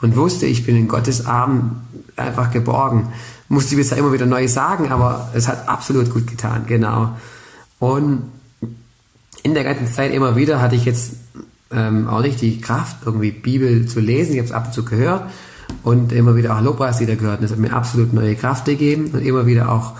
[0.02, 1.84] und wusste, ich bin in Gottes Armen
[2.17, 3.13] einfach geborgen.
[3.47, 7.15] Musste ich bisher immer wieder neu sagen, aber es hat absolut gut getan, genau.
[7.80, 8.23] Und
[9.43, 11.13] in der ganzen Zeit immer wieder hatte ich jetzt
[11.71, 14.34] ähm, auch nicht die Kraft, irgendwie Bibel zu lesen.
[14.34, 15.30] Ich habe es ab und zu gehört
[15.84, 17.40] und immer wieder auch Lobpreislieder gehört.
[17.40, 19.94] Und das hat mir absolut neue Kraft gegeben und immer wieder auch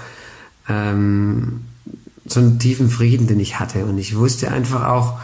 [0.70, 1.62] ähm,
[2.26, 3.86] so einen tiefen Frieden, den ich hatte.
[3.86, 5.20] Und ich wusste einfach auch,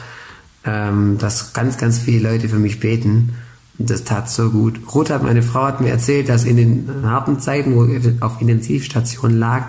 [0.66, 3.36] ähm, dass ganz, ganz viele Leute für mich beten.
[3.78, 4.80] Und das tat so gut.
[4.94, 8.42] Ruth hat, meine Frau, hat mir erzählt, dass in den harten Zeiten, wo ich auf
[8.42, 9.68] Intensivstation lag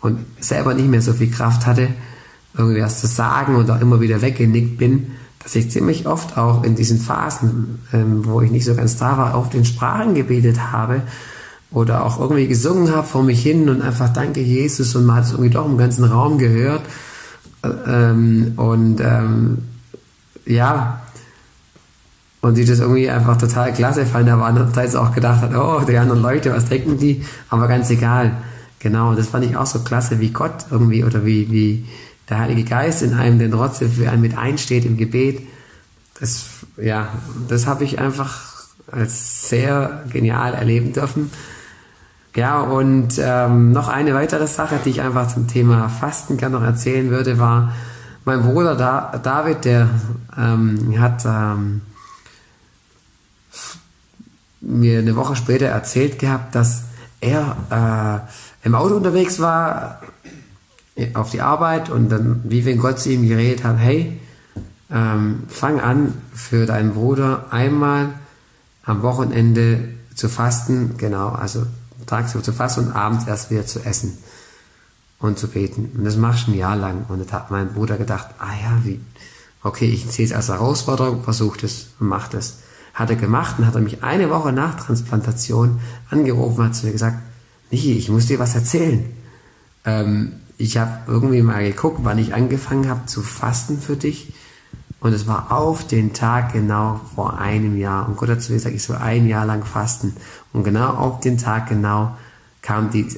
[0.00, 1.88] und selber nicht mehr so viel Kraft hatte,
[2.56, 6.62] irgendwie was zu sagen und auch immer wieder weggenickt bin, dass ich ziemlich oft auch
[6.62, 10.72] in diesen Phasen, ähm, wo ich nicht so ganz da war, auf den Sprachen gebetet
[10.72, 11.02] habe
[11.70, 15.24] oder auch irgendwie gesungen habe vor mich hin und einfach danke Jesus und man hat
[15.24, 16.82] es irgendwie doch im ganzen Raum gehört.
[17.86, 19.58] Ähm, und ähm,
[20.46, 21.00] ja,
[22.42, 25.96] und die das irgendwie einfach total klasse fand, aber andererseits auch gedacht hat, oh, die
[25.96, 27.24] anderen Leute, was denken die?
[27.50, 28.36] Aber ganz egal.
[28.78, 31.84] Genau, das fand ich auch so klasse, wie Gott irgendwie oder wie, wie
[32.30, 35.46] der Heilige Geist in einem den trotzdem für einen mit einsteht im Gebet.
[36.18, 37.08] Das, ja,
[37.48, 38.50] das habe ich einfach
[38.90, 41.30] als sehr genial erleben dürfen.
[42.36, 46.64] Ja, und ähm, noch eine weitere Sache, die ich einfach zum Thema Fasten gerne noch
[46.64, 47.72] erzählen würde, war
[48.24, 49.88] mein Bruder da David, der
[50.38, 51.80] ähm, hat ähm,
[54.60, 56.84] mir eine Woche später erzählt gehabt, dass
[57.20, 58.26] er
[58.62, 60.00] äh, im Auto unterwegs war
[61.14, 64.18] auf die Arbeit und dann, wie wenn Gott zu ihm geredet hat, hey,
[64.90, 68.10] ähm, fang an für deinen Bruder einmal
[68.84, 71.66] am Wochenende zu fasten, genau, also
[72.06, 74.18] tagsüber zu fasten und abends erst wieder zu essen
[75.20, 75.92] und zu beten.
[75.96, 77.04] Und das machst du ein Jahr lang.
[77.08, 79.00] Und da hat mein Bruder gedacht, ah ja, wie,
[79.62, 82.58] okay, ich sehe es als Herausforderung, versuche es und mache das.
[82.94, 86.86] Hat er gemacht und hat er mich eine Woche nach Transplantation angerufen und hat zu
[86.86, 87.18] mir gesagt,
[87.70, 89.04] Michi, ich muss dir was erzählen.
[89.84, 94.32] Ähm, ich habe irgendwie mal geguckt, wann ich angefangen habe zu fasten für dich.
[95.00, 98.06] Und es war auf den Tag genau vor einem Jahr.
[98.06, 100.14] Und Gott hat zu mir gesagt, ich soll ein Jahr lang fasten.
[100.52, 102.14] Und genau auf den Tag genau
[102.60, 103.08] kam, die,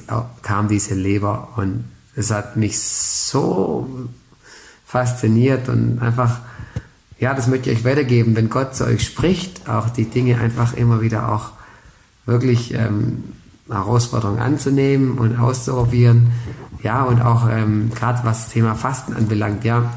[0.41, 1.49] kam diese Leber.
[1.57, 1.83] Und
[2.15, 3.89] es hat mich so
[4.85, 6.39] fasziniert und einfach,
[7.19, 8.37] ja, das möchte ich euch weitergeben.
[8.37, 11.51] Wenn Gott zu euch spricht, auch die Dinge einfach immer wieder auch
[12.25, 13.23] wirklich ähm,
[13.69, 16.31] Herausforderungen anzunehmen und auszuprobieren.
[16.81, 19.93] Ja, und auch ähm, gerade was das Thema Fasten anbelangt, ja,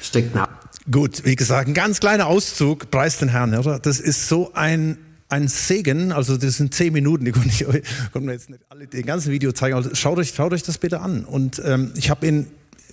[0.00, 0.48] steckt nach.
[0.90, 3.78] Gut, wie gesagt, ein ganz kleiner Auszug, preis den Herrn, oder?
[3.78, 4.96] Das ist so ein,
[5.28, 8.86] ein Segen, also das sind zehn Minuten, die konnte ich euch, konnte jetzt nicht alle
[8.86, 11.26] den ganzen Video zeigen, also schaut euch, schaut euch das bitte an.
[11.26, 12.46] Und ähm, ich habe ihn,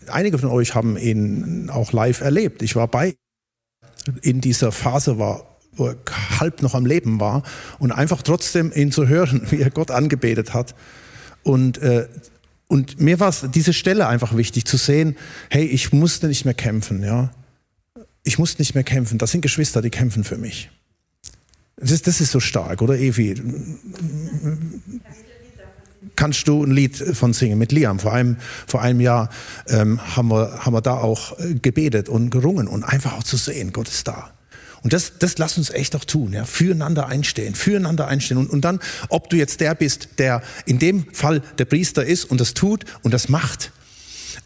[0.08, 2.62] einige von euch haben ihn auch live erlebt.
[2.64, 3.16] Ich war bei
[4.22, 5.55] in dieser Phase war,
[6.40, 7.44] halb noch am Leben war
[7.80, 10.76] und einfach trotzdem ihn zu hören, wie er Gott angebetet hat
[11.44, 12.08] und äh,
[12.68, 15.16] und mir war es diese Stelle einfach wichtig zu sehen,
[15.50, 17.32] hey, ich musste nicht mehr kämpfen, ja.
[18.24, 19.20] Ich musste nicht mehr kämpfen.
[19.20, 20.72] Das sind Geschwister, die kämpfen für mich.
[21.78, 23.36] Das ist, das ist so stark, oder Evi?
[26.16, 28.00] Kannst du ein Lied von singen mit Liam?
[28.00, 29.30] Vor einem, vor einem Jahr
[29.68, 33.38] ähm, haben, wir, haben wir da auch äh, gebetet und gerungen und einfach auch zu
[33.38, 34.35] sehen, Gott ist da.
[34.84, 38.38] Und das, das lass uns echt auch tun, ja, füreinander einstehen, füreinander einstehen.
[38.38, 42.26] Und, und dann, ob du jetzt der bist, der in dem Fall der Priester ist
[42.26, 43.72] und das tut und das macht,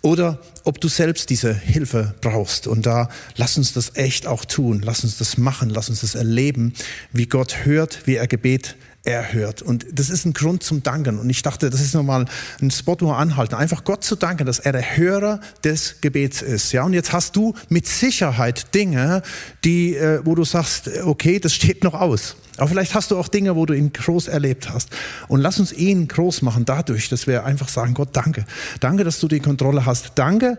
[0.01, 2.67] oder ob du selbst diese Hilfe brauchst.
[2.67, 6.15] Und da lass uns das echt auch tun, lass uns das machen, lass uns das
[6.15, 6.73] erleben,
[7.11, 9.61] wie Gott hört, wie er Gebet erhört.
[9.61, 11.19] Und das ist ein Grund zum Danken.
[11.19, 12.25] Und ich dachte, das ist nochmal
[12.61, 13.55] ein Spot, wo wir anhalten.
[13.55, 16.71] Einfach Gott zu danken, dass er der Hörer des Gebets ist.
[16.71, 19.23] Ja, und jetzt hast du mit Sicherheit Dinge,
[19.63, 22.35] die, äh, wo du sagst, okay, das steht noch aus.
[22.57, 24.89] Aber vielleicht hast du auch Dinge, wo du ihn groß erlebt hast.
[25.29, 28.45] Und lass uns ihn groß machen dadurch, dass wir einfach sagen, Gott, danke.
[28.81, 30.11] Danke, dass du die Kontrolle hast.
[30.15, 30.57] Danke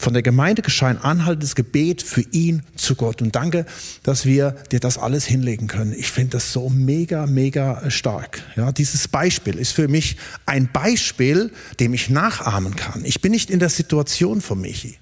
[0.00, 3.20] von der Gemeinde geschah ein anhaltendes Gebet für ihn zu Gott.
[3.20, 3.66] Und danke,
[4.04, 5.92] dass wir dir das alles hinlegen können.
[5.92, 8.40] Ich finde das so mega, mega stark.
[8.54, 13.04] Ja, dieses Beispiel ist für mich ein Beispiel, dem ich nachahmen kann.
[13.04, 14.98] Ich bin nicht in der Situation von Michi.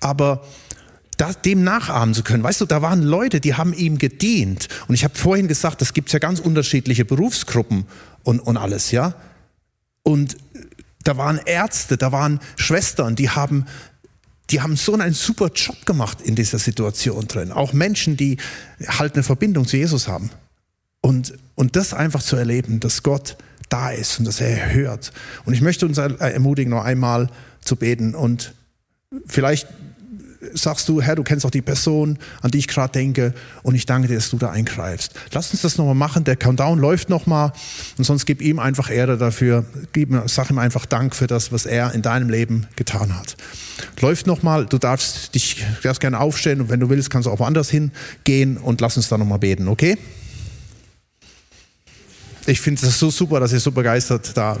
[0.00, 0.42] Aber
[1.18, 2.42] das, dem nachahmen zu können.
[2.42, 4.68] Weißt du, da waren Leute, die haben ihm gedient.
[4.88, 7.84] Und ich habe vorhin gesagt, es gibt ja ganz unterschiedliche Berufsgruppen
[8.22, 9.14] und, und alles, ja.
[10.02, 10.36] Und
[11.06, 13.66] da waren Ärzte, da waren Schwestern, die haben,
[14.50, 17.52] die haben so einen super Job gemacht in dieser Situation drin.
[17.52, 18.38] Auch Menschen, die
[18.86, 20.30] halt eine Verbindung zu Jesus haben.
[21.00, 23.36] Und, und das einfach zu erleben, dass Gott
[23.68, 25.12] da ist und dass er hört.
[25.44, 27.28] Und ich möchte uns ermutigen, noch einmal
[27.60, 28.54] zu beten und
[29.26, 29.68] vielleicht
[30.52, 33.86] sagst du, Herr, du kennst auch die Person, an die ich gerade denke, und ich
[33.86, 35.14] danke dir, dass du da eingreifst.
[35.32, 36.24] Lass uns das nochmal machen.
[36.24, 37.52] Der Countdown läuft nochmal
[37.98, 39.64] und sonst gib ihm einfach Ehre dafür.
[39.92, 43.36] Gib, sag ihm einfach Dank für das, was er in deinem Leben getan hat.
[44.00, 47.38] Läuft nochmal, du darfst dich darfst gerne aufstellen und wenn du willst, kannst du auch
[47.38, 49.98] woanders hingehen und lass uns da nochmal beten, okay?
[52.46, 54.56] Ich finde es so super, dass ihr so begeistert da.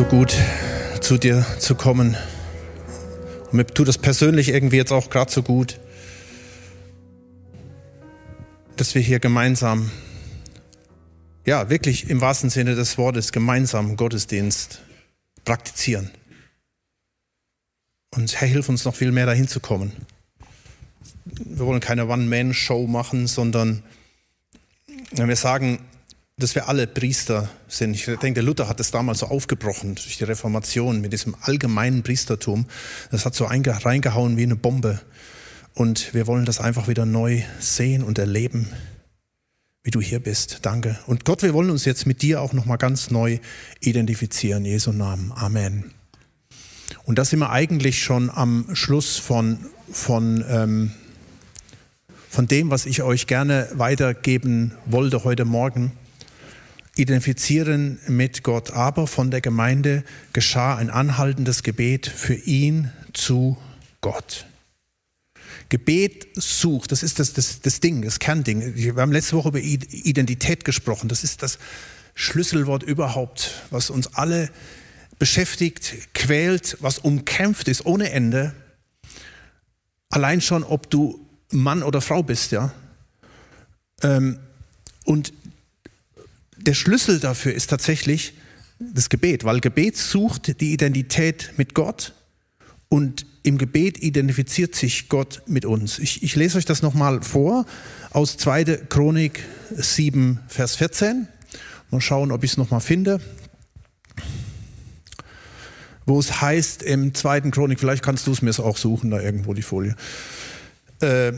[0.00, 0.34] So gut,
[1.02, 2.16] zu dir zu kommen.
[3.44, 5.78] Und mir tut das persönlich irgendwie jetzt auch gerade so gut,
[8.76, 9.90] dass wir hier gemeinsam,
[11.44, 14.80] ja, wirklich im wahrsten Sinne des Wortes, gemeinsam Gottesdienst
[15.44, 16.10] praktizieren.
[18.14, 19.92] Und Herr, hilf uns noch viel mehr dahin zu kommen.
[21.26, 23.82] Wir wollen keine One-Man-Show machen, sondern
[25.10, 25.78] wenn wir sagen,
[26.40, 27.94] dass wir alle Priester sind.
[27.94, 32.66] Ich denke, Luther hat das damals so aufgebrochen durch die Reformation mit diesem allgemeinen Priestertum.
[33.10, 35.00] Das hat so reingehauen wie eine Bombe.
[35.74, 38.68] Und wir wollen das einfach wieder neu sehen und erleben,
[39.82, 40.60] wie du hier bist.
[40.62, 40.98] Danke.
[41.06, 43.38] Und Gott, wir wollen uns jetzt mit dir auch nochmal ganz neu
[43.80, 44.64] identifizieren.
[44.64, 45.32] Jesu Namen.
[45.32, 45.92] Amen.
[47.04, 49.58] Und da sind wir eigentlich schon am Schluss von,
[49.92, 50.90] von, ähm,
[52.28, 55.92] von dem, was ich euch gerne weitergeben wollte heute Morgen
[57.00, 63.56] identifizieren mit Gott, aber von der Gemeinde geschah ein anhaltendes Gebet für ihn zu
[64.00, 64.46] Gott.
[65.68, 68.74] Gebet sucht, das ist das, das, das Ding, das Kernding.
[68.74, 71.08] Wir haben letzte Woche über Identität gesprochen.
[71.08, 71.58] Das ist das
[72.14, 74.50] Schlüsselwort überhaupt, was uns alle
[75.18, 78.54] beschäftigt, quält, was umkämpft ist ohne Ende.
[80.08, 82.72] Allein schon, ob du Mann oder Frau bist, ja.
[84.02, 84.38] Ähm,
[85.04, 85.32] und
[86.66, 88.34] der Schlüssel dafür ist tatsächlich
[88.78, 92.14] das Gebet, weil Gebet sucht die Identität mit Gott
[92.88, 95.98] und im Gebet identifiziert sich Gott mit uns.
[95.98, 97.66] Ich, ich lese euch das nochmal vor
[98.10, 98.64] aus 2.
[98.88, 101.28] Chronik 7, Vers 14.
[101.90, 103.20] Mal schauen, ob ich es nochmal finde.
[106.06, 107.42] Wo es heißt im 2.
[107.50, 109.94] Chronik, vielleicht kannst du es mir auch suchen, da irgendwo die Folie.
[111.00, 111.32] Äh,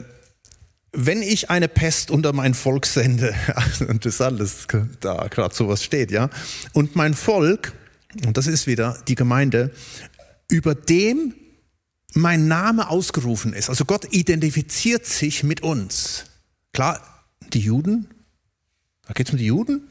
[0.93, 3.35] wenn ich eine Pest unter mein Volk sende,
[3.89, 4.67] interessant, dass
[5.01, 6.29] da gerade sowas steht, ja,
[6.73, 7.73] und mein Volk,
[8.27, 9.71] und das ist wieder die Gemeinde,
[10.51, 11.35] über dem
[12.15, 16.27] mein Name ausgerufen ist, also Gott identifiziert sich mit uns.
[16.75, 17.01] Klar,
[17.55, 18.09] die Juden,
[19.07, 19.89] da geht es um die Juden,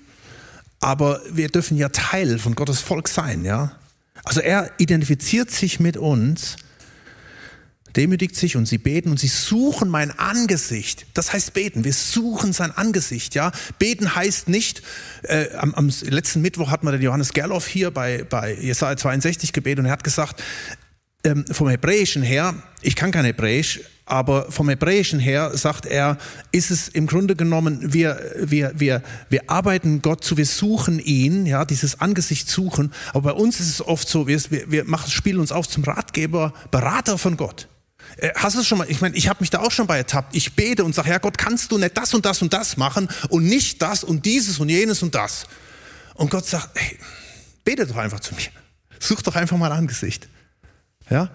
[0.80, 3.76] aber wir dürfen ja Teil von Gottes Volk sein, ja.
[4.24, 6.58] Also er identifiziert sich mit uns
[7.96, 11.06] demütigt sich und sie beten und sie suchen mein Angesicht.
[11.14, 11.84] Das heißt beten.
[11.84, 13.36] Wir suchen sein Angesicht.
[13.36, 14.82] Ja, beten heißt nicht.
[15.24, 19.54] Äh, am, am, letzten Mittwoch hat man den Johannes Gerloff hier bei bei Jesaja 62
[19.54, 20.42] gebetet und er hat gesagt,
[21.24, 26.18] ähm, vom Hebräischen her, ich kann kein Hebräisch, aber vom Hebräischen her sagt er,
[26.52, 31.46] ist es im Grunde genommen, wir, wir, wir, wir arbeiten Gott zu, wir suchen ihn,
[31.46, 32.92] ja, dieses Angesicht suchen.
[33.14, 36.54] Aber bei uns ist es oft so, wir, wir machen, spielen uns auf zum Ratgeber,
[36.72, 37.68] Berater von Gott.
[38.18, 39.98] Äh, hast du es schon mal, ich meine, ich habe mich da auch schon bei
[39.98, 40.36] ertappt.
[40.36, 43.10] Ich bete und sage, Herr Gott, kannst du nicht das und das und das machen
[43.30, 45.46] und nicht das und dieses und jenes und das.
[46.16, 46.98] Und Gott sagt, hey,
[47.64, 48.50] bete doch einfach zu mir.
[49.00, 50.28] Such doch einfach mal Angesicht.
[51.10, 51.30] Ja?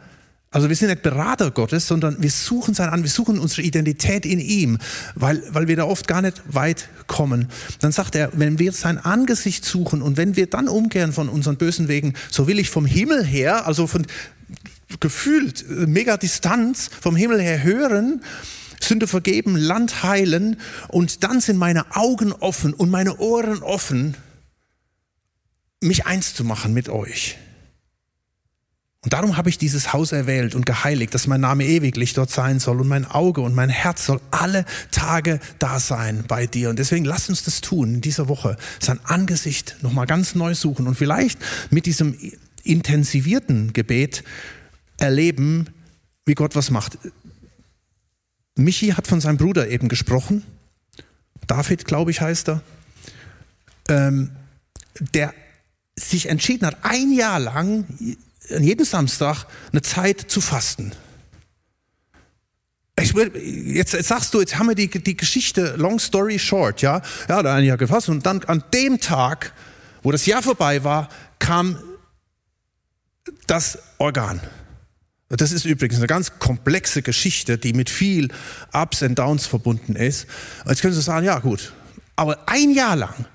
[0.51, 4.25] Also wir sind nicht Berater Gottes, sondern wir suchen sein an, wir suchen unsere Identität
[4.25, 4.79] in ihm,
[5.15, 7.49] weil, weil wir da oft gar nicht weit kommen.
[7.81, 11.57] Dann sagt er, wenn wir sein Angesicht suchen und wenn wir dann umkehren von unseren
[11.57, 14.07] bösen Wegen, so will ich vom Himmel her, also von,
[15.01, 18.23] gefühlt äh, mega Distanz vom Himmel her hören,
[18.81, 20.59] Sünde vergeben, Land heilen
[20.89, 24.17] und dann sind meine Augen offen und meine Ohren offen,
[25.81, 27.37] mich eins zu machen mit euch.
[29.07, 32.59] Und darum habe ich dieses Haus erwählt und geheiligt, dass mein Name ewiglich dort sein
[32.59, 36.71] soll und mein Auge und mein Herz soll alle Tage da sein bei dir.
[36.71, 40.89] Und deswegen lass uns das tun in dieser Woche, sein Angesicht nochmal ganz neu suchen
[40.89, 41.39] und vielleicht
[41.71, 42.17] mit diesem
[42.65, 44.25] intensivierten Gebet
[44.99, 45.69] erleben,
[46.25, 46.99] wie Gott was macht.
[48.57, 50.43] Michi hat von seinem Bruder eben gesprochen.
[51.47, 52.63] David, glaube ich, heißt er.
[53.89, 54.31] Ähm,
[54.99, 55.35] der
[55.95, 57.87] sich entschieden hat, ein Jahr lang,
[58.49, 60.93] jeden Samstag, eine Zeit zu fasten.
[62.99, 67.03] Ich, jetzt, jetzt, sagst du, jetzt haben wir die, die Geschichte, long story short, ja.
[67.29, 69.53] Ja, da ein Jahr gefasst und dann an dem Tag,
[70.03, 71.79] wo das Jahr vorbei war, kam
[73.47, 74.41] das Organ.
[75.29, 78.29] Das ist übrigens eine ganz komplexe Geschichte, die mit viel
[78.73, 80.27] Ups und Downs verbunden ist.
[80.69, 81.73] Jetzt können Sie sagen, ja gut,
[82.15, 83.27] aber ein Jahr lang,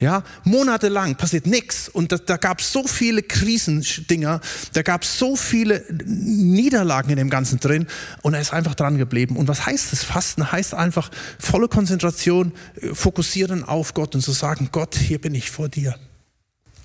[0.00, 4.40] ja, monatelang passiert nichts und da, da gab es so viele Krisendinger,
[4.72, 7.86] da gab es so viele Niederlagen in dem Ganzen drin
[8.22, 9.36] und er ist einfach dran geblieben.
[9.36, 10.02] Und was heißt das?
[10.02, 15.20] Fasten heißt einfach volle Konzentration, äh, fokussieren auf Gott und zu so sagen, Gott, hier
[15.20, 15.94] bin ich vor dir.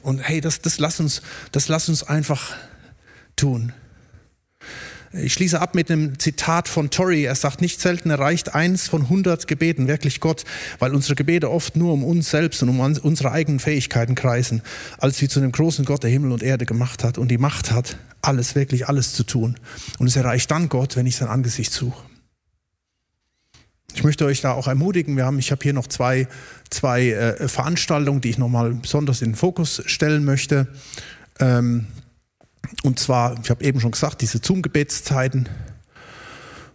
[0.01, 1.21] Und hey, das, das lass uns,
[1.53, 2.53] das lass uns einfach
[3.37, 3.71] tun.
[5.17, 7.23] Ich schließe ab mit einem Zitat von Torrey.
[7.23, 10.43] Er sagt, nicht selten erreicht eins von hundert Gebeten wirklich Gott,
[10.79, 14.61] weil unsere Gebete oft nur um uns selbst und um unsere eigenen Fähigkeiten kreisen,
[14.97, 17.71] als sie zu dem großen Gott, der Himmel und Erde gemacht hat und die Macht
[17.71, 19.55] hat, alles, wirklich alles zu tun.
[19.99, 22.03] Und es erreicht dann Gott, wenn ich sein Angesicht suche.
[23.93, 25.15] Ich möchte euch da auch ermutigen.
[25.15, 26.27] Wir haben, ich habe hier noch zwei,
[26.69, 30.67] zwei äh, Veranstaltungen, die ich nochmal besonders in den Fokus stellen möchte.
[31.39, 31.87] Ähm,
[32.83, 35.49] und zwar, ich habe eben schon gesagt, diese Zoom-Gebetszeiten.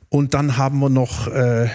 [0.09, 1.68] Und dann haben wir noch äh,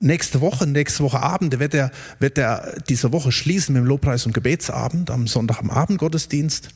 [0.00, 4.26] nächste Woche, nächste Woche Abend, wird er, wird er diese Woche schließen mit dem Lobpreis-
[4.26, 6.70] und Gebetsabend, am Sonntag am Abend Gottesdienst.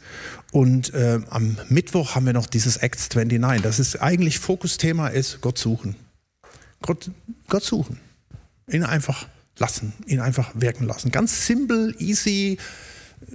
[0.53, 3.62] Und äh, am Mittwoch haben wir noch dieses Acts 29.
[3.62, 5.97] Das ist eigentlich Fokusthema ist Gott suchen.
[6.82, 7.11] Gott,
[7.49, 7.99] Gott suchen.
[8.68, 9.26] Ihn einfach
[9.59, 11.11] lassen, ihn einfach wirken lassen.
[11.11, 12.59] Ganz simpel, easy,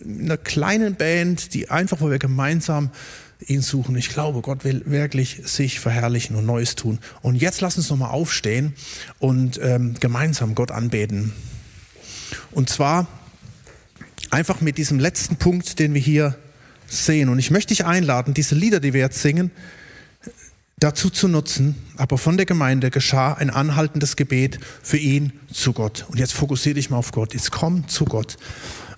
[0.05, 2.91] einer kleinen Band, die einfach, wo wir gemeinsam
[3.47, 3.95] ihn suchen.
[3.95, 6.99] Ich glaube, Gott will wirklich sich verherrlichen und Neues tun.
[7.21, 8.73] Und jetzt lass uns nochmal aufstehen
[9.17, 11.33] und ähm, gemeinsam Gott anbeten.
[12.51, 13.07] Und zwar
[14.29, 16.35] einfach mit diesem letzten Punkt, den wir hier
[16.87, 17.29] sehen.
[17.29, 19.51] Und ich möchte dich einladen, diese Lieder, die wir jetzt singen,
[20.77, 26.05] dazu zu nutzen, aber von der Gemeinde geschah ein anhaltendes Gebet für ihn zu Gott.
[26.09, 27.33] Und jetzt fokussiere dich mal auf Gott.
[27.33, 28.37] Jetzt komm zu Gott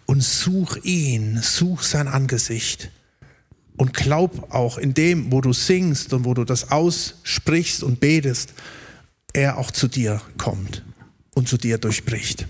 [0.05, 2.91] und such ihn, such sein Angesicht.
[3.77, 8.53] Und glaub auch in dem, wo du singst und wo du das aussprichst und betest,
[9.33, 10.83] er auch zu dir kommt
[11.33, 12.47] und zu dir durchbricht.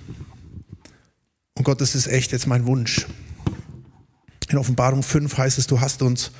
[1.55, 3.05] Und Gott, das ist echt jetzt mein Wunsch.
[4.49, 6.31] In Offenbarung 5 heißt es, du hast uns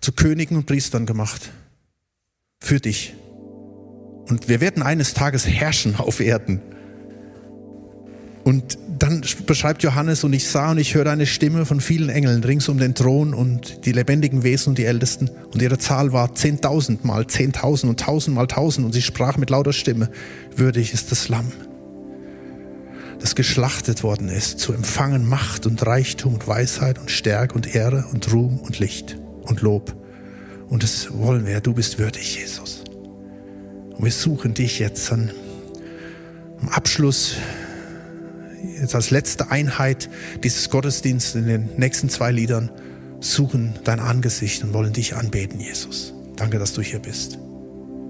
[0.00, 1.50] zu Königen und Priestern gemacht
[2.60, 3.14] für dich.
[4.28, 6.60] Und wir werden eines Tages herrschen auf Erden.
[8.44, 12.42] Und dann beschreibt Johannes, und ich sah und ich hörte eine Stimme von vielen Engeln
[12.44, 15.30] rings um den Thron und die lebendigen Wesen und die Ältesten.
[15.52, 18.86] Und ihre Zahl war zehntausend mal zehntausend und tausend mal tausend.
[18.86, 20.10] Und sie sprach mit lauter Stimme,
[20.54, 21.52] würdig ist das Lamm,
[23.20, 28.06] das geschlachtet worden ist, zu empfangen Macht und Reichtum und Weisheit und Stärke und Ehre
[28.12, 29.94] und Ruhm und Licht und Lob
[30.68, 31.60] und das wollen wir.
[31.60, 32.82] Du bist würdig, Jesus.
[33.96, 35.30] Und wir suchen dich jetzt am
[36.70, 37.36] Abschluss,
[38.80, 40.08] jetzt als letzte Einheit
[40.42, 42.70] dieses Gottesdienstes in den nächsten zwei Liedern,
[43.20, 46.12] suchen dein Angesicht und wollen dich anbeten, Jesus.
[46.36, 47.38] Danke, dass du hier bist.